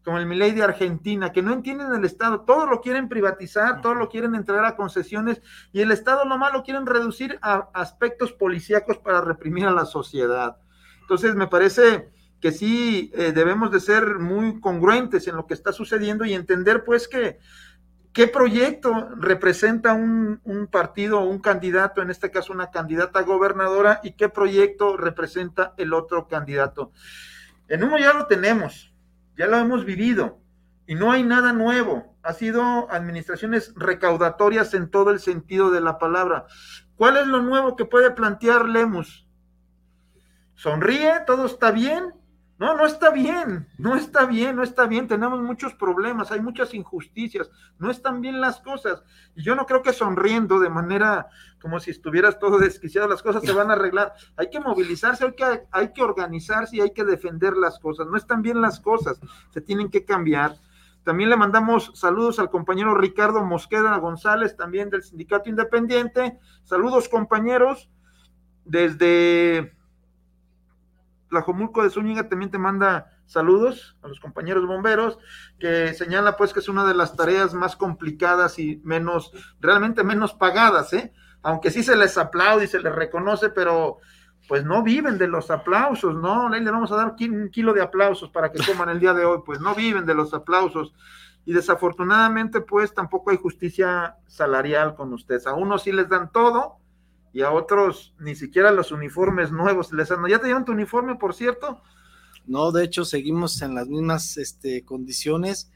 [0.04, 3.94] como el ley de Argentina, que no entienden el Estado, todo lo quieren privatizar, todo
[3.94, 8.98] lo quieren entregar a concesiones y el Estado nomás lo quieren reducir a aspectos policíacos
[8.98, 10.58] para reprimir a la sociedad.
[11.00, 15.72] Entonces, me parece que sí eh, debemos de ser muy congruentes en lo que está
[15.72, 17.38] sucediendo y entender pues que
[18.12, 24.00] qué proyecto representa un, un partido o un candidato, en este caso una candidata gobernadora,
[24.02, 26.92] y qué proyecto representa el otro candidato.
[27.68, 28.94] En uno ya lo tenemos,
[29.36, 30.38] ya lo hemos vivido
[30.86, 32.16] y no hay nada nuevo.
[32.22, 36.46] Ha sido administraciones recaudatorias en todo el sentido de la palabra.
[36.96, 39.26] ¿Cuál es lo nuevo que puede plantear Lemus?
[40.54, 42.14] Sonríe, todo está bien,
[42.58, 46.72] no, no está bien, no está bien, no está bien, tenemos muchos problemas, hay muchas
[46.72, 49.02] injusticias, no están bien las cosas.
[49.34, 51.28] Y yo no creo que sonriendo de manera
[51.60, 54.14] como si estuvieras todo desquiciado, las cosas se van a arreglar.
[54.36, 58.06] Hay que movilizarse, hay que, hay que organizarse y hay que defender las cosas.
[58.06, 60.56] No están bien las cosas, se tienen que cambiar.
[61.04, 66.38] También le mandamos saludos al compañero Ricardo Mosqueda González, también del Sindicato Independiente.
[66.64, 67.90] Saludos, compañeros,
[68.64, 69.75] desde
[71.28, 75.18] Tlajomulco de Zúñiga también te manda saludos a los compañeros bomberos,
[75.58, 80.34] que señala pues que es una de las tareas más complicadas y menos, realmente menos
[80.34, 81.12] pagadas, ¿eh?
[81.42, 83.98] Aunque sí se les aplaude y se les reconoce, pero
[84.48, 86.48] pues no viven de los aplausos, ¿no?
[86.48, 89.42] le vamos a dar un kilo de aplausos para que coman el día de hoy,
[89.44, 90.94] pues no viven de los aplausos.
[91.44, 95.46] Y desafortunadamente, pues tampoco hay justicia salarial con ustedes.
[95.46, 96.78] A unos sí les dan todo,
[97.36, 100.26] y a otros ni siquiera los uniformes nuevos les han...
[100.26, 101.82] ¿Ya te dieron tu uniforme, por cierto?
[102.46, 105.70] No, de hecho seguimos en las mismas este, condiciones.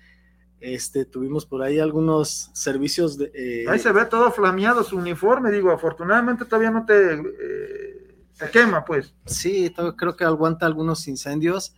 [0.58, 3.30] Este, tuvimos por ahí algunos servicios de...
[3.34, 7.12] Eh, ahí se ve todo flameado su uniforme, digo, afortunadamente todavía no te...
[7.12, 9.12] Eh, se quema, pues.
[9.26, 11.76] Sí, creo que aguanta algunos incendios,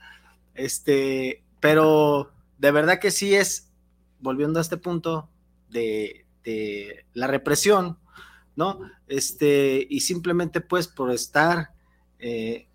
[0.55, 3.73] este, pero de verdad que sí es,
[4.21, 5.29] volviendo a este punto
[5.71, 7.99] de, de la represión,
[8.57, 8.81] ¿no?
[9.07, 11.71] Este, y simplemente pues por estar
[12.19, 12.69] eh,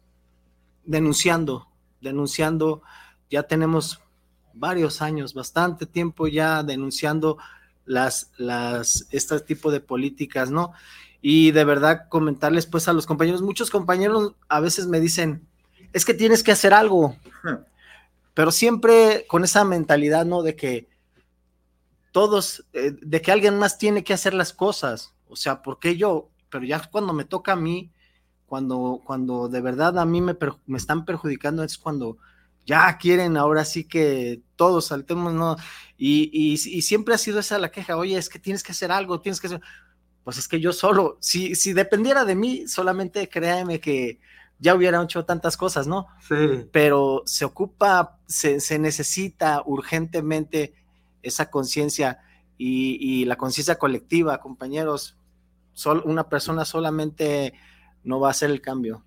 [0.85, 1.67] denunciando,
[2.01, 2.81] denunciando,
[3.29, 3.99] ya tenemos
[4.53, 7.37] varios años, bastante tiempo ya denunciando
[7.85, 10.73] las, las, este tipo de políticas, ¿no?
[11.21, 15.47] Y de verdad comentarles pues a los compañeros, muchos compañeros a veces me dicen,
[15.93, 17.15] es que tienes que hacer algo,
[18.33, 20.43] pero siempre con esa mentalidad, ¿no?
[20.43, 20.89] De que
[22.11, 25.97] todos, eh, de que alguien más tiene que hacer las cosas, o sea, ¿por qué
[25.97, 26.29] yo?
[26.49, 27.91] Pero ya cuando me toca a mí,
[28.47, 30.35] cuando, cuando de verdad a mí me,
[30.65, 32.17] me están perjudicando, es cuando
[32.65, 35.55] ya quieren ahora sí que todos saltemos, ¿no?
[35.97, 39.21] Y, y, siempre ha sido esa la queja, oye, es que tienes que hacer algo,
[39.21, 39.61] tienes que hacer...
[40.23, 44.19] Pues es que yo solo, si, si dependiera de mí, solamente créeme que
[44.59, 46.07] ya hubiera hecho tantas cosas, ¿no?
[46.27, 46.67] Sí.
[46.71, 50.73] Pero se ocupa, se, se necesita urgentemente
[51.23, 52.19] esa conciencia
[52.57, 55.16] y, y, la conciencia colectiva, compañeros
[56.05, 57.53] una persona solamente
[58.03, 59.03] no va a hacer el cambio.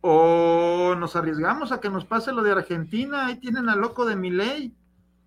[0.00, 4.16] O nos arriesgamos a que nos pase lo de Argentina, ahí tienen al loco de
[4.16, 4.74] mi ley,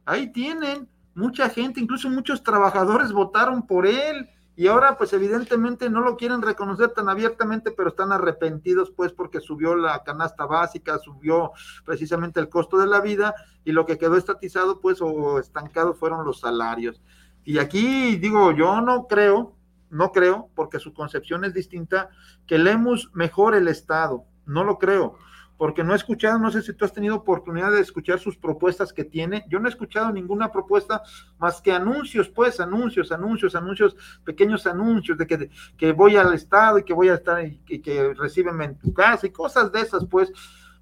[0.06, 6.02] ahí tienen, mucha gente, incluso muchos trabajadores votaron por él y ahora pues evidentemente no
[6.02, 11.52] lo quieren reconocer tan abiertamente, pero están arrepentidos pues porque subió la canasta básica, subió
[11.86, 13.34] precisamente el costo de la vida
[13.66, 17.02] y lo que quedó estatizado pues o estancado fueron los salarios.
[17.44, 19.57] Y aquí digo, yo no creo,
[19.90, 22.10] no creo, porque su concepción es distinta,
[22.46, 25.18] que leemos mejor el Estado, no lo creo
[25.58, 28.94] porque no he escuchado, no sé si tú has tenido oportunidad de escuchar sus propuestas
[28.94, 29.44] que tiene.
[29.50, 31.02] Yo no he escuchado ninguna propuesta
[31.40, 36.78] más que anuncios, pues, anuncios, anuncios, anuncios, pequeños anuncios de que, que voy al Estado
[36.78, 40.06] y que voy a estar y, que recíbeme en tu casa y cosas de esas,
[40.06, 40.32] pues,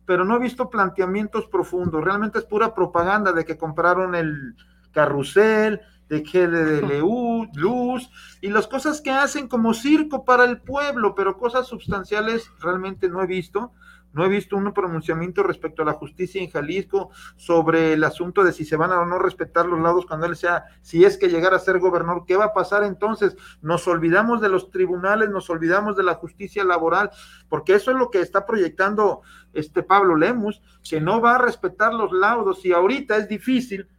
[0.05, 2.03] pero no he visto planteamientos profundos.
[2.03, 4.55] Realmente es pura propaganda de que compraron el
[4.91, 8.09] carrusel, de GDLU, luz
[8.41, 13.21] y las cosas que hacen como circo para el pueblo, pero cosas sustanciales realmente no
[13.21, 13.71] he visto.
[14.15, 18.53] No he visto un pronunciamiento respecto a la justicia en Jalisco sobre el asunto de
[18.53, 21.27] si se van a o no respetar los lados cuando él sea, si es que
[21.27, 23.35] llegara a ser gobernador, ¿qué va a pasar entonces?
[23.61, 27.11] Nos olvidamos de los tribunales, nos olvidamos de la justicia laboral,
[27.49, 31.93] porque eso es lo que está proyectando este Pablo Lemus, que no va a respetar
[31.93, 33.89] los laudos y ahorita es difícil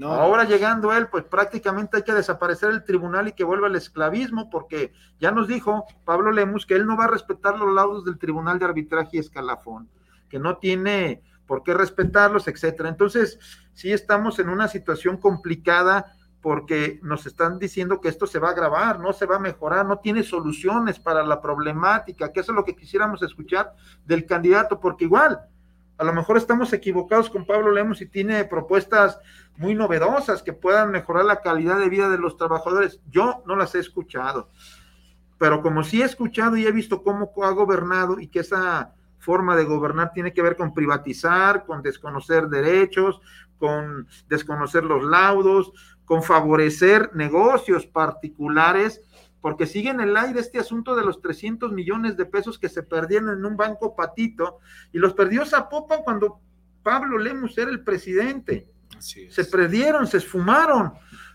[0.00, 4.50] Ahora llegando él, pues prácticamente hay que desaparecer el tribunal y que vuelva el esclavismo,
[4.50, 8.18] porque ya nos dijo Pablo Lemus que él no va a respetar los laudos del
[8.18, 9.88] Tribunal de Arbitraje y Escalafón,
[10.28, 12.88] que no tiene por qué respetarlos, etcétera.
[12.88, 13.38] Entonces,
[13.74, 18.52] sí estamos en una situación complicada porque nos están diciendo que esto se va a
[18.52, 22.56] agravar, no se va a mejorar, no tiene soluciones para la problemática, que eso es
[22.56, 23.74] lo que quisiéramos escuchar
[24.04, 25.40] del candidato, porque igual,
[26.02, 29.20] a lo mejor estamos equivocados con Pablo Lemos y tiene propuestas
[29.56, 33.00] muy novedosas que puedan mejorar la calidad de vida de los trabajadores.
[33.08, 34.50] Yo no las he escuchado,
[35.38, 39.54] pero como sí he escuchado y he visto cómo ha gobernado y que esa forma
[39.54, 43.20] de gobernar tiene que ver con privatizar, con desconocer derechos,
[43.58, 45.70] con desconocer los laudos,
[46.04, 49.02] con favorecer negocios particulares
[49.42, 52.84] porque sigue en el aire este asunto de los 300 millones de pesos que se
[52.84, 54.60] perdieron en un banco patito
[54.92, 56.40] y los perdió Zapopan cuando
[56.82, 58.68] Pablo Lemus era el presidente.
[59.00, 60.92] Se perdieron, se esfumaron.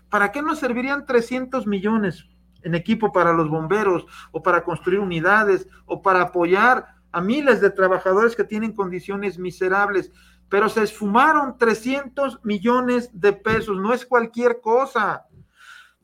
[0.08, 2.24] ¿Para qué nos servirían 300 millones
[2.62, 7.70] en equipo para los bomberos o para construir unidades o para apoyar a miles de
[7.70, 10.10] trabajadores que tienen condiciones miserables?
[10.48, 15.26] Pero se esfumaron 300 millones de pesos, no es cualquier cosa.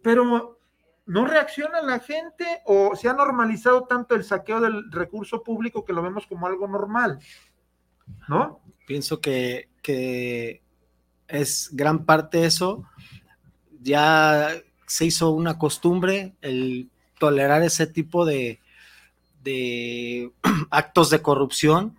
[0.03, 0.59] Pero
[1.07, 5.93] ¿No reacciona la gente o se ha normalizado tanto el saqueo del recurso público que
[5.93, 7.19] lo vemos como algo normal?
[8.29, 8.61] ¿No?
[8.87, 9.69] Pienso que,
[11.29, 12.85] es gran parte eso.
[13.83, 14.49] Ya
[14.87, 16.88] se hizo una costumbre el
[17.19, 18.61] tolerar ese tipo de,
[20.71, 21.99] actos de corrupción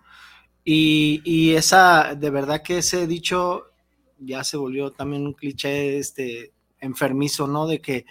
[0.64, 3.70] y, y, esa, de verdad que ese dicho
[4.18, 7.68] ya se volvió también un cliché este enfermizo, ¿no?
[7.68, 8.04] De que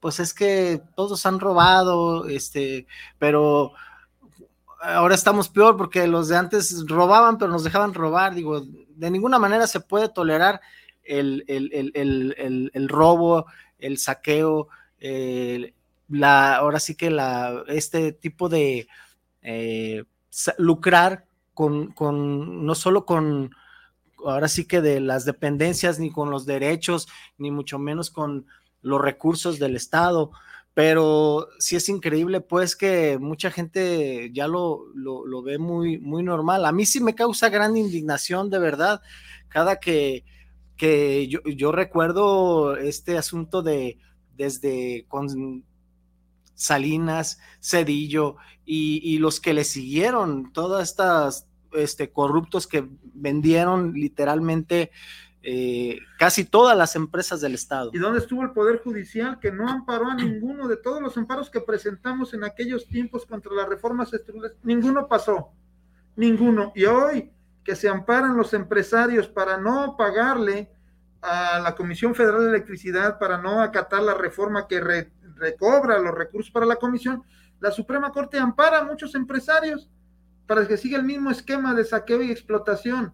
[0.00, 2.86] pues es que todos han robado, este,
[3.18, 3.72] pero
[4.80, 8.34] ahora estamos peor porque los de antes robaban, pero nos dejaban robar.
[8.34, 10.60] Digo, de ninguna manera se puede tolerar
[11.04, 13.46] el, robo,
[13.78, 14.68] el saqueo,
[16.08, 18.88] la, ahora sí que la, este tipo de
[19.42, 20.04] eh,
[20.58, 23.50] lucrar con, con, no solo con,
[24.24, 28.46] ahora sí que de las dependencias, ni con los derechos, ni mucho menos con
[28.82, 30.30] los recursos del Estado,
[30.74, 36.64] pero sí es increíble pues que mucha gente ya lo, lo, ve muy, muy normal.
[36.64, 39.00] A mí sí me causa gran indignación de verdad
[39.48, 40.24] cada que,
[40.76, 43.98] que yo, yo recuerdo este asunto de
[44.36, 45.64] desde con
[46.54, 54.90] Salinas, Cedillo y, y, los que le siguieron, todas estas este, corruptos que vendieron literalmente
[55.42, 57.90] eh, casi todas las empresas del Estado.
[57.94, 61.48] ¿Y dónde estuvo el Poder Judicial que no amparó a ninguno de todos los amparos
[61.50, 64.58] que presentamos en aquellos tiempos contra las reformas estructurales?
[64.62, 65.50] Ninguno pasó,
[66.16, 66.72] ninguno.
[66.74, 67.30] Y hoy
[67.62, 70.70] que se amparan los empresarios para no pagarle
[71.20, 74.80] a la Comisión Federal de Electricidad, para no acatar la reforma que
[75.36, 77.22] recobra los recursos para la Comisión,
[77.60, 79.90] la Suprema Corte ampara a muchos empresarios
[80.46, 83.12] para que siga el mismo esquema de saqueo y explotación.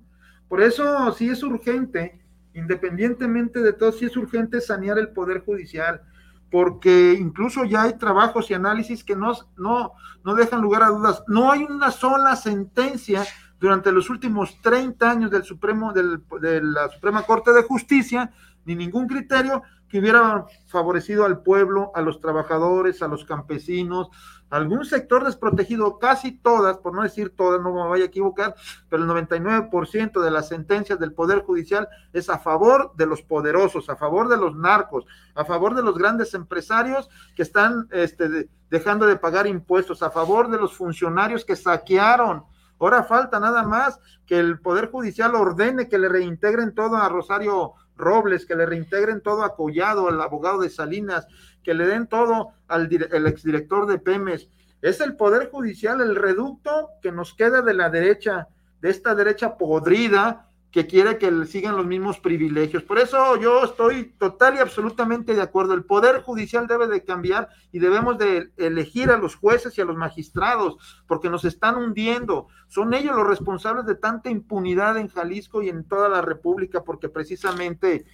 [0.48, 2.20] Por eso sí es urgente,
[2.54, 6.02] independientemente de todo, sí es urgente sanear el Poder Judicial,
[6.50, 9.92] porque incluso ya hay trabajos y análisis que no, no,
[10.24, 11.24] no dejan lugar a dudas.
[11.26, 13.24] No hay una sola sentencia
[13.58, 18.30] durante los últimos 30 años del Supremo, del, de la Suprema Corte de Justicia,
[18.64, 19.62] ni ningún criterio
[19.94, 24.08] que hubiera favorecido al pueblo, a los trabajadores, a los campesinos,
[24.50, 28.56] algún sector desprotegido, casi todas, por no decir todas, no me vaya a equivocar,
[28.88, 33.88] pero el 99% de las sentencias del Poder Judicial es a favor de los poderosos,
[33.88, 39.06] a favor de los narcos, a favor de los grandes empresarios que están este, dejando
[39.06, 42.42] de pagar impuestos, a favor de los funcionarios que saquearon.
[42.80, 47.74] Ahora falta nada más que el Poder Judicial ordene que le reintegren todo a Rosario
[47.96, 51.26] Robles, que le reintegren todo a Collado, al abogado de Salinas,
[51.62, 54.48] que le den todo al el exdirector de Pemes.
[54.82, 58.48] Es el Poder Judicial el reducto que nos queda de la derecha,
[58.80, 62.82] de esta derecha podrida que quiere que sigan los mismos privilegios.
[62.82, 65.72] Por eso yo estoy total y absolutamente de acuerdo.
[65.72, 69.84] El Poder Judicial debe de cambiar y debemos de elegir a los jueces y a
[69.84, 72.48] los magistrados, porque nos están hundiendo.
[72.66, 77.08] Son ellos los responsables de tanta impunidad en Jalisco y en toda la República, porque
[77.08, 78.04] precisamente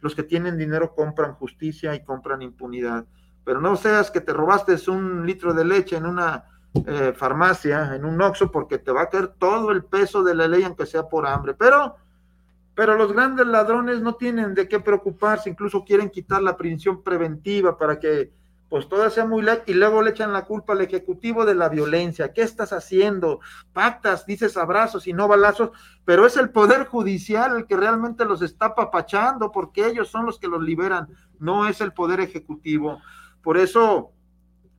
[0.00, 3.06] los que tienen dinero compran justicia y compran impunidad.
[3.44, 6.46] Pero no seas que te robaste un litro de leche en una
[6.86, 10.48] eh, farmacia, en un Oxxo, porque te va a caer todo el peso de la
[10.48, 11.54] ley, aunque sea por hambre.
[11.54, 11.96] Pero,
[12.74, 17.78] pero los grandes ladrones no tienen de qué preocuparse, incluso quieren quitar la prisión preventiva
[17.78, 18.32] para que
[18.68, 21.68] pues todo sea muy light y luego le echan la culpa al ejecutivo de la
[21.68, 22.32] violencia.
[22.32, 23.40] ¿Qué estás haciendo?
[23.72, 25.70] Pactas, dices abrazos y no balazos,
[26.04, 30.38] pero es el poder judicial el que realmente los está papachando porque ellos son los
[30.40, 31.08] que los liberan,
[31.38, 33.00] no es el poder ejecutivo.
[33.40, 34.10] Por eso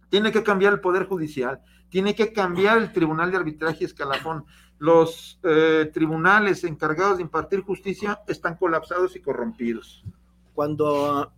[0.10, 4.46] tiene que cambiar el poder judicial tiene que cambiar el Tribunal de Arbitraje Escalafón.
[4.80, 10.04] Los eh, tribunales encargados de impartir justicia están colapsados y corrompidos.
[10.54, 11.32] Cuando,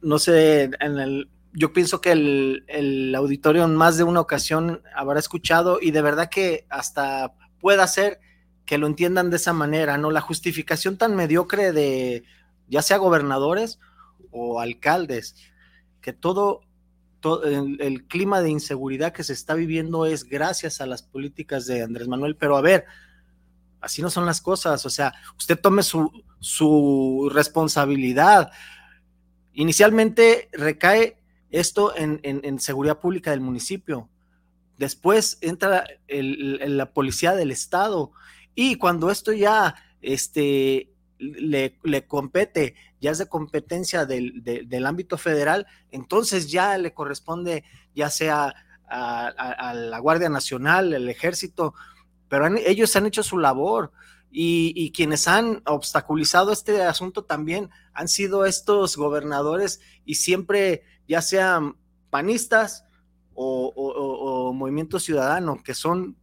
[0.00, 4.82] no sé, en el, yo pienso que el, el, auditorio en más de una ocasión
[4.94, 8.20] habrá escuchado y de verdad que hasta pueda ser
[8.66, 10.10] que lo entiendan de esa manera, ¿no?
[10.10, 12.24] La justificación tan mediocre de
[12.68, 13.78] ya sea gobernadores
[14.30, 15.36] o alcaldes,
[16.00, 16.60] que todo
[17.44, 22.08] el, clima de inseguridad que se está viviendo es gracias a las políticas de Andrés
[22.08, 22.84] Manuel, pero a ver,
[23.80, 26.10] así no son las cosas, o sea, usted tome su,
[26.40, 28.50] su responsabilidad.
[29.52, 31.18] Inicialmente recae
[31.50, 34.08] esto en, en, seguridad pública del municipio,
[34.78, 38.12] después entra la policía del estado
[38.54, 42.74] y cuando esto ya este, le, le compete
[43.04, 47.62] ya es de competencia del, del, ámbito federal, entonces ya le corresponde
[47.94, 48.54] ya sea
[48.88, 51.74] a, la Guardia Nacional, el ejército,
[52.30, 53.92] pero ellos han hecho su labor
[54.30, 61.76] y, quienes han obstaculizado este asunto también han sido estos gobernadores y siempre ya sean
[62.08, 62.86] panistas
[63.34, 66.16] o, o movimiento ciudadano, que son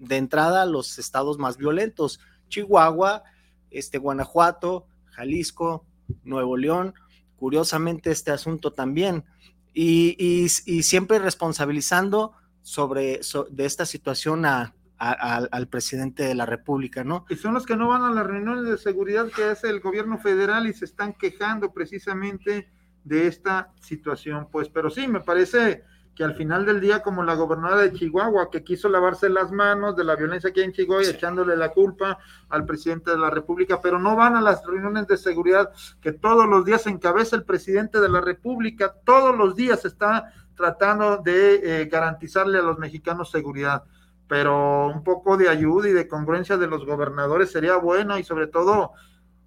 [0.00, 2.18] de entrada los estados más violentos,
[2.48, 3.22] Chihuahua,
[3.70, 5.86] este, Guanajuato, Jalisco,
[6.24, 6.94] Nuevo León,
[7.36, 9.24] curiosamente este asunto también,
[9.72, 12.32] y, siempre responsabilizando
[12.62, 17.26] sobre de esta situación al presidente de la República, ¿no?
[17.28, 20.18] Y son los que no van a las reuniones de seguridad que hace el gobierno
[20.18, 22.70] federal y se están quejando precisamente
[23.02, 25.84] de esta situación, pues, pero sí, me parece
[26.14, 29.96] que al final del día, como la gobernadora de Chihuahua, que quiso lavarse las manos
[29.96, 33.80] de la violencia que hay en Chihuahua, echándole la culpa al presidente de la República,
[33.80, 38.00] pero no van a las reuniones de seguridad que todos los días encabeza el presidente
[38.00, 43.82] de la República, todos los días está tratando de eh, garantizarle a los mexicanos seguridad.
[44.28, 48.46] Pero un poco de ayuda y de congruencia de los gobernadores sería bueno y sobre
[48.46, 48.92] todo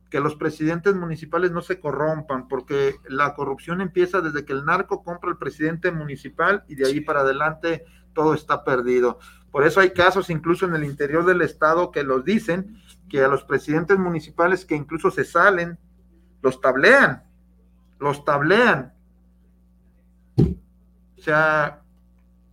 [0.10, 5.04] que los presidentes municipales no se corrompan, porque la corrupción empieza desde que el narco
[5.04, 7.84] compra el presidente municipal y de ahí para adelante
[8.14, 9.20] todo está perdido.
[9.52, 13.28] Por eso hay casos incluso en el interior del estado que los dicen, que a
[13.28, 15.78] los presidentes municipales que incluso se salen,
[16.42, 17.24] los tablean,
[18.00, 18.94] los tablean.
[20.38, 21.82] O sea,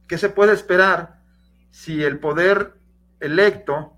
[0.08, 1.20] ¿qué se puede esperar
[1.70, 2.78] si el poder
[3.20, 3.96] electo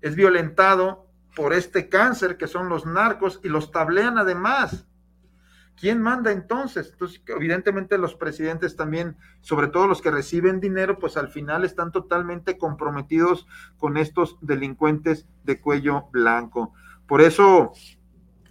[0.00, 4.86] es violentado por este cáncer que son los narcos y los tablean además.
[5.76, 6.90] ¿Quién manda entonces?
[6.92, 11.92] Entonces, evidentemente los presidentes también, sobre todo los que reciben dinero, pues al final están
[11.92, 13.46] totalmente comprometidos
[13.78, 16.74] con estos delincuentes de cuello blanco.
[17.06, 17.72] Por eso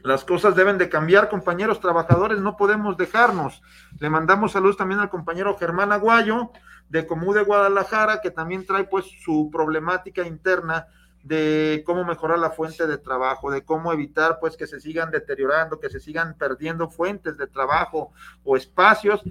[0.04, 3.62] las cosas deben de cambiar, compañeros trabajadores, no podemos dejarnos.
[4.00, 6.52] Le mandamos saludos también al compañero Germán Aguayo
[6.90, 10.88] de Comú de Guadalajara, que también trae pues su problemática interna
[11.24, 15.80] de cómo mejorar la fuente de trabajo, de cómo evitar pues que se sigan deteriorando,
[15.80, 18.12] que se sigan perdiendo fuentes de trabajo
[18.44, 19.22] o espacios,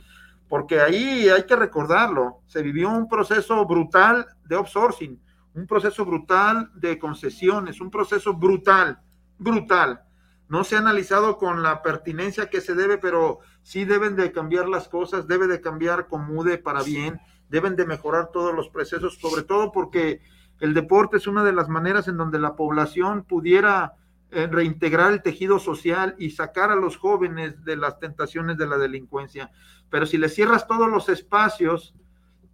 [0.49, 5.21] porque ahí hay que recordarlo, se vivió un proceso brutal de outsourcing,
[5.55, 9.01] un proceso brutal de concesiones, un proceso brutal,
[9.39, 10.03] brutal.
[10.49, 14.69] No se ha analizado con la pertinencia que se debe, pero sí deben de cambiar
[14.69, 19.43] las cosas, debe de cambiar Comude para bien, deben de mejorar todos los procesos, sobre
[19.43, 20.21] todo porque
[20.61, 23.95] el deporte es una de las maneras en donde la población pudiera
[24.31, 28.79] eh, reintegrar el tejido social y sacar a los jóvenes de las tentaciones de la
[28.79, 29.51] delincuencia.
[29.91, 31.95] Pero si le cierras todos los espacios,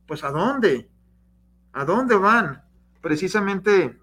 [0.07, 0.89] pues ¿a dónde?
[1.73, 2.63] ¿A dónde van?
[3.03, 3.99] Precisamente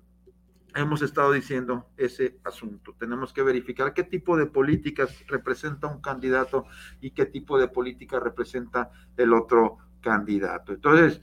[0.75, 2.95] hemos estado diciendo ese asunto.
[2.99, 6.65] Tenemos que verificar qué tipo de políticas representa un candidato
[7.01, 10.73] y qué tipo de política representa el otro candidato.
[10.73, 11.21] Entonces,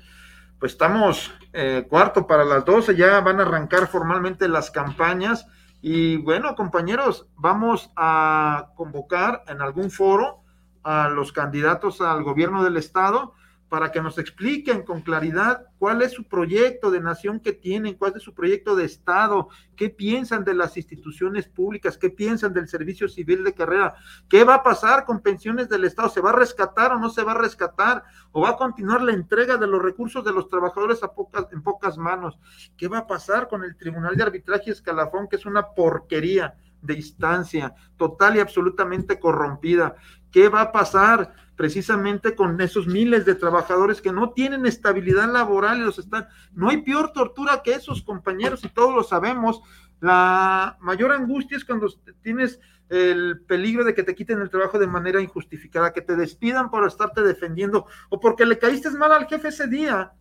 [0.61, 5.47] pues estamos eh, cuarto para las 12, ya van a arrancar formalmente las campañas.
[5.81, 10.43] Y bueno, compañeros, vamos a convocar en algún foro
[10.83, 13.33] a los candidatos al gobierno del estado
[13.71, 18.13] para que nos expliquen con claridad cuál es su proyecto de nación que tienen, cuál
[18.17, 23.09] es su proyecto de Estado, qué piensan de las instituciones públicas, qué piensan del servicio
[23.09, 23.95] civil de carrera,
[24.29, 27.23] qué va a pasar con pensiones del Estado, se va a rescatar o no se
[27.23, 28.03] va a rescatar,
[28.33, 31.13] o va a continuar la entrega de los recursos de los trabajadores a
[31.53, 32.41] en pocas manos,
[32.77, 36.95] qué va a pasar con el Tribunal de Arbitraje Escalafón, que es una porquería de
[36.95, 39.97] instancia, total y absolutamente corrompida.
[40.31, 45.79] ¿Qué va a pasar precisamente con esos miles de trabajadores que no tienen estabilidad laboral
[45.79, 46.27] y los están...
[46.53, 49.61] No hay peor tortura que esos compañeros y todos lo sabemos.
[50.01, 51.89] La mayor angustia es cuando
[52.23, 56.71] tienes el peligro de que te quiten el trabajo de manera injustificada, que te despidan
[56.71, 60.13] por estarte defendiendo o porque le caíste mal al jefe ese día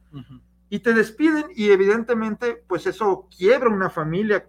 [0.69, 4.45] y te despiden y evidentemente pues eso quiebra una familia,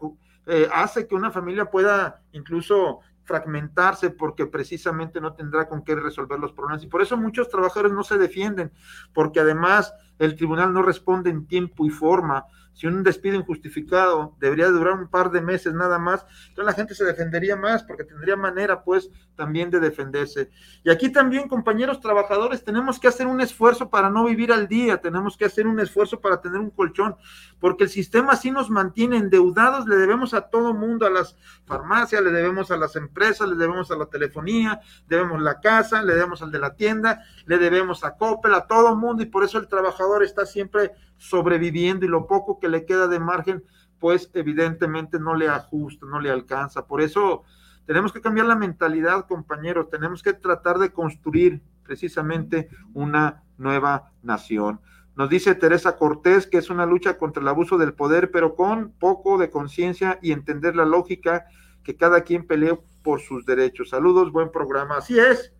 [0.52, 6.40] eh, hace que una familia pueda incluso fragmentarse porque precisamente no tendrá con qué resolver
[6.40, 6.82] los problemas.
[6.82, 8.72] Y por eso muchos trabajadores no se defienden,
[9.14, 12.46] porque además el tribunal no responde en tiempo y forma
[12.80, 16.94] si un despido injustificado debería durar un par de meses nada más, entonces la gente
[16.94, 20.50] se defendería más porque tendría manera pues también de defenderse.
[20.82, 24.96] Y aquí también, compañeros trabajadores, tenemos que hacer un esfuerzo para no vivir al día,
[24.96, 27.16] tenemos que hacer un esfuerzo para tener un colchón,
[27.58, 32.22] porque el sistema así nos mantiene endeudados, le debemos a todo mundo, a las farmacias,
[32.22, 36.40] le debemos a las empresas, le debemos a la telefonía, debemos la casa, le debemos
[36.40, 39.68] al de la tienda, le debemos a Coppel, a todo mundo, y por eso el
[39.68, 43.62] trabajador está siempre sobreviviendo y lo poco que le queda de margen,
[43.98, 46.86] pues evidentemente no le ajusta, no le alcanza.
[46.86, 47.44] Por eso
[47.84, 54.80] tenemos que cambiar la mentalidad, compañeros, tenemos que tratar de construir precisamente una nueva nación.
[55.14, 58.92] Nos dice Teresa Cortés que es una lucha contra el abuso del poder, pero con
[58.92, 61.44] poco de conciencia y entender la lógica
[61.84, 63.90] que cada quien pelee por sus derechos.
[63.90, 64.96] Saludos, buen programa.
[64.96, 65.52] Así es.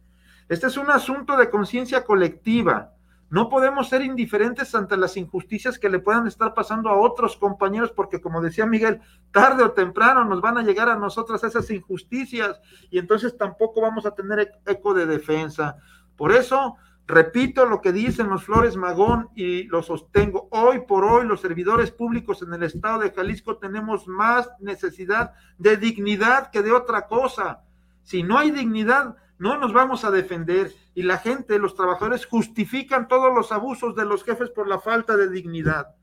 [0.49, 2.95] Este es un asunto de conciencia colectiva.
[3.31, 7.93] No podemos ser indiferentes ante las injusticias que le puedan estar pasando a otros compañeros,
[7.93, 9.01] porque como decía Miguel,
[9.31, 12.61] tarde o temprano nos van a llegar a nosotras esas injusticias
[12.91, 15.77] y entonces tampoco vamos a tener eco de defensa.
[16.17, 16.75] Por eso,
[17.07, 20.49] repito lo que dicen los Flores Magón y lo sostengo.
[20.51, 25.77] Hoy por hoy los servidores públicos en el estado de Jalisco tenemos más necesidad de
[25.77, 27.63] dignidad que de otra cosa.
[28.03, 33.09] Si no hay dignidad, no nos vamos a defender y la gente, los trabajadores justifican
[33.09, 35.97] todos los abusos de los jefes por la falta de dignidad.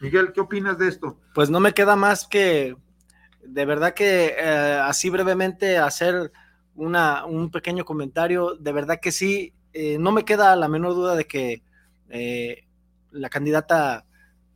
[0.00, 1.18] Miguel, ¿qué opinas de esto?
[1.34, 2.76] Pues no me queda más que
[3.42, 6.30] de verdad que eh, así brevemente hacer
[6.76, 8.54] una, un pequeño comentario.
[8.54, 11.64] De verdad que sí, eh, no me queda la menor duda de que
[12.08, 12.68] eh,
[13.10, 14.06] la candidata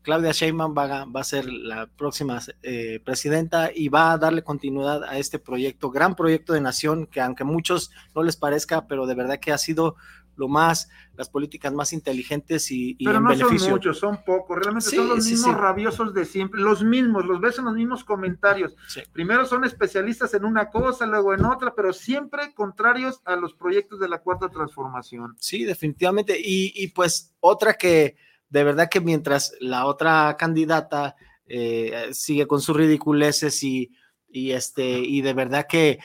[0.02, 5.18] Claudia Sheinbaum va, a ser la próxima eh, presidenta y va a darle continuidad a
[5.18, 9.14] este proyecto, gran proyecto de nación, que aunque a muchos no les parezca, pero de
[9.14, 9.96] verdad que ha sido
[10.36, 14.90] lo más, las políticas más inteligentes y, y pero no son muchos, son pocos, realmente
[14.90, 18.74] son los mismos rabiosos de siempre, los mismos, los ves en los mismos comentarios.
[19.12, 24.00] Primero son especialistas en una cosa, luego en otra, pero siempre contrarios a los proyectos
[24.00, 25.36] de la cuarta transformación.
[25.38, 26.38] Sí, definitivamente.
[26.38, 28.16] Y, y pues otra que
[28.52, 33.90] de verdad que mientras la otra candidata eh, sigue con sus ridiculeces y,
[34.28, 35.98] y, este, y de verdad que,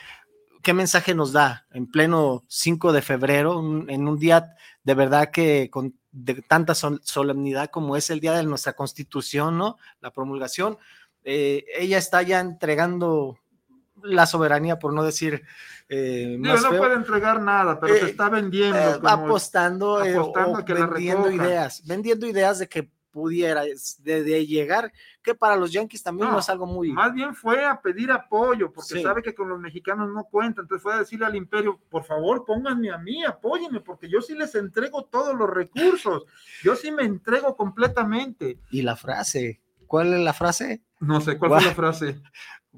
[0.62, 5.68] ¿qué mensaje nos da en pleno 5 de febrero, en un día de verdad que
[5.70, 9.76] con de tanta solemnidad como es el día de nuestra constitución, ¿no?
[10.00, 10.78] La promulgación,
[11.24, 13.38] eh, ella está ya entregando
[14.02, 15.42] la soberanía, por no decir.
[15.88, 18.78] Eh, no puede entregar nada, pero se eh, está vendiendo.
[18.78, 24.92] Eh, apostando, apostando vendiendo ideas, vendiendo ideas de que pudiera de, llegar,
[25.22, 26.92] que para los Yankees también no, es algo muy...
[26.92, 30.82] Más bien fue a pedir apoyo, porque sabe que con los mexicanos no cuenta, entonces
[30.82, 34.54] fue a decirle al imperio, por favor, pónganme a mí, apóyenme, porque yo sí les
[34.54, 36.26] entrego todos los recursos,
[36.62, 38.60] yo sí me entrego completamente.
[38.70, 40.82] Y la frase, ¿cuál es la frase?
[41.00, 42.22] No sé, ¿cuál fue la frase?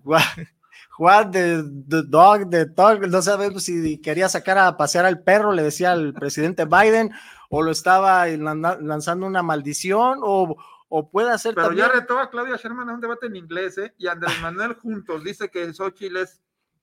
[1.00, 5.62] Juan de, Dog, de Dog, no sabemos si quería sacar a pasear al perro, le
[5.62, 7.10] decía al presidente Biden,
[7.48, 10.58] o lo estaba lanzando una maldición, o,
[10.90, 11.54] o puede hacer.
[11.54, 13.94] Pero ya retó a Claudia Sherman a un debate en inglés, ¿eh?
[13.96, 16.42] y Andrés Manuel juntos dice que Xochitl es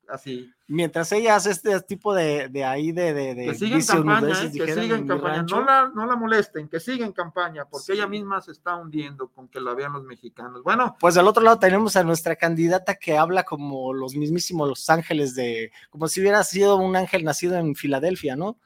[0.10, 0.54] así.
[0.68, 4.52] Mientras ella hace este tipo de, de ahí de, de, que siga en campaña, ¿eh?
[4.52, 8.08] que siga en campaña, no la, no la molesten, que siga en campaña, porque ella
[8.08, 10.64] misma se está hundiendo con que la vean los mexicanos.
[10.64, 14.90] Bueno, pues del otro lado tenemos a nuestra candidata que habla como los mismísimos Los
[14.90, 18.58] Ángeles de, como si hubiera sido un ángel nacido en Filadelfia, ¿no?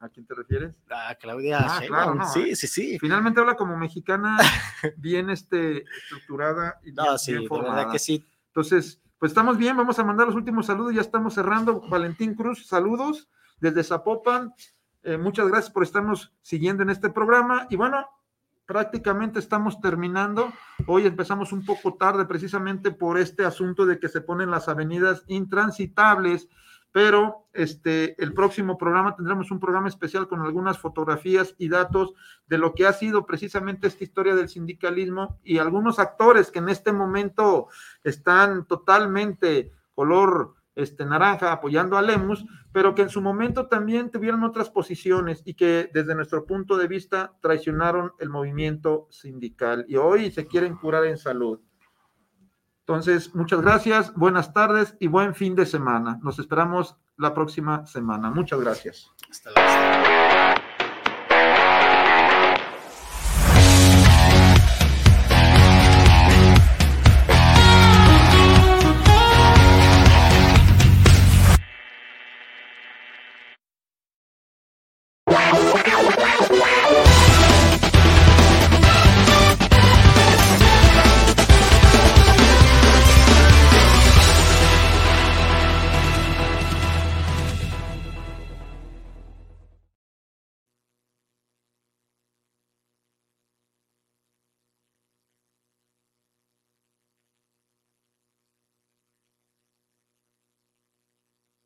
[0.00, 0.74] ¿A quién te refieres?
[0.90, 2.98] A Claudia ah, claro, sí, sí, sí.
[3.00, 4.38] Finalmente habla como mexicana,
[4.96, 8.24] bien este, estructurada y bien, sí, Verdad que sí.
[8.48, 11.80] Entonces, pues estamos bien, vamos a mandar los últimos saludos, ya estamos cerrando.
[11.88, 14.54] Valentín Cruz, saludos desde Zapopan.
[15.02, 17.66] Eh, muchas gracias por estarnos siguiendo en este programa.
[17.68, 18.06] Y bueno,
[18.64, 20.52] prácticamente estamos terminando.
[20.86, 25.24] Hoy empezamos un poco tarde precisamente por este asunto de que se ponen las avenidas
[25.26, 26.48] intransitables
[26.98, 32.12] pero este, el próximo programa tendremos un programa especial con algunas fotografías y datos
[32.48, 36.68] de lo que ha sido precisamente esta historia del sindicalismo y algunos actores que en
[36.68, 37.68] este momento
[38.02, 44.42] están totalmente color este, naranja apoyando a Lemus, pero que en su momento también tuvieron
[44.42, 50.32] otras posiciones y que desde nuestro punto de vista traicionaron el movimiento sindical y hoy
[50.32, 51.60] se quieren curar en salud.
[52.88, 56.18] Entonces, muchas gracias, buenas tardes y buen fin de semana.
[56.22, 58.30] Nos esperamos la próxima semana.
[58.30, 59.12] Muchas gracias.
[59.30, 60.54] Hasta la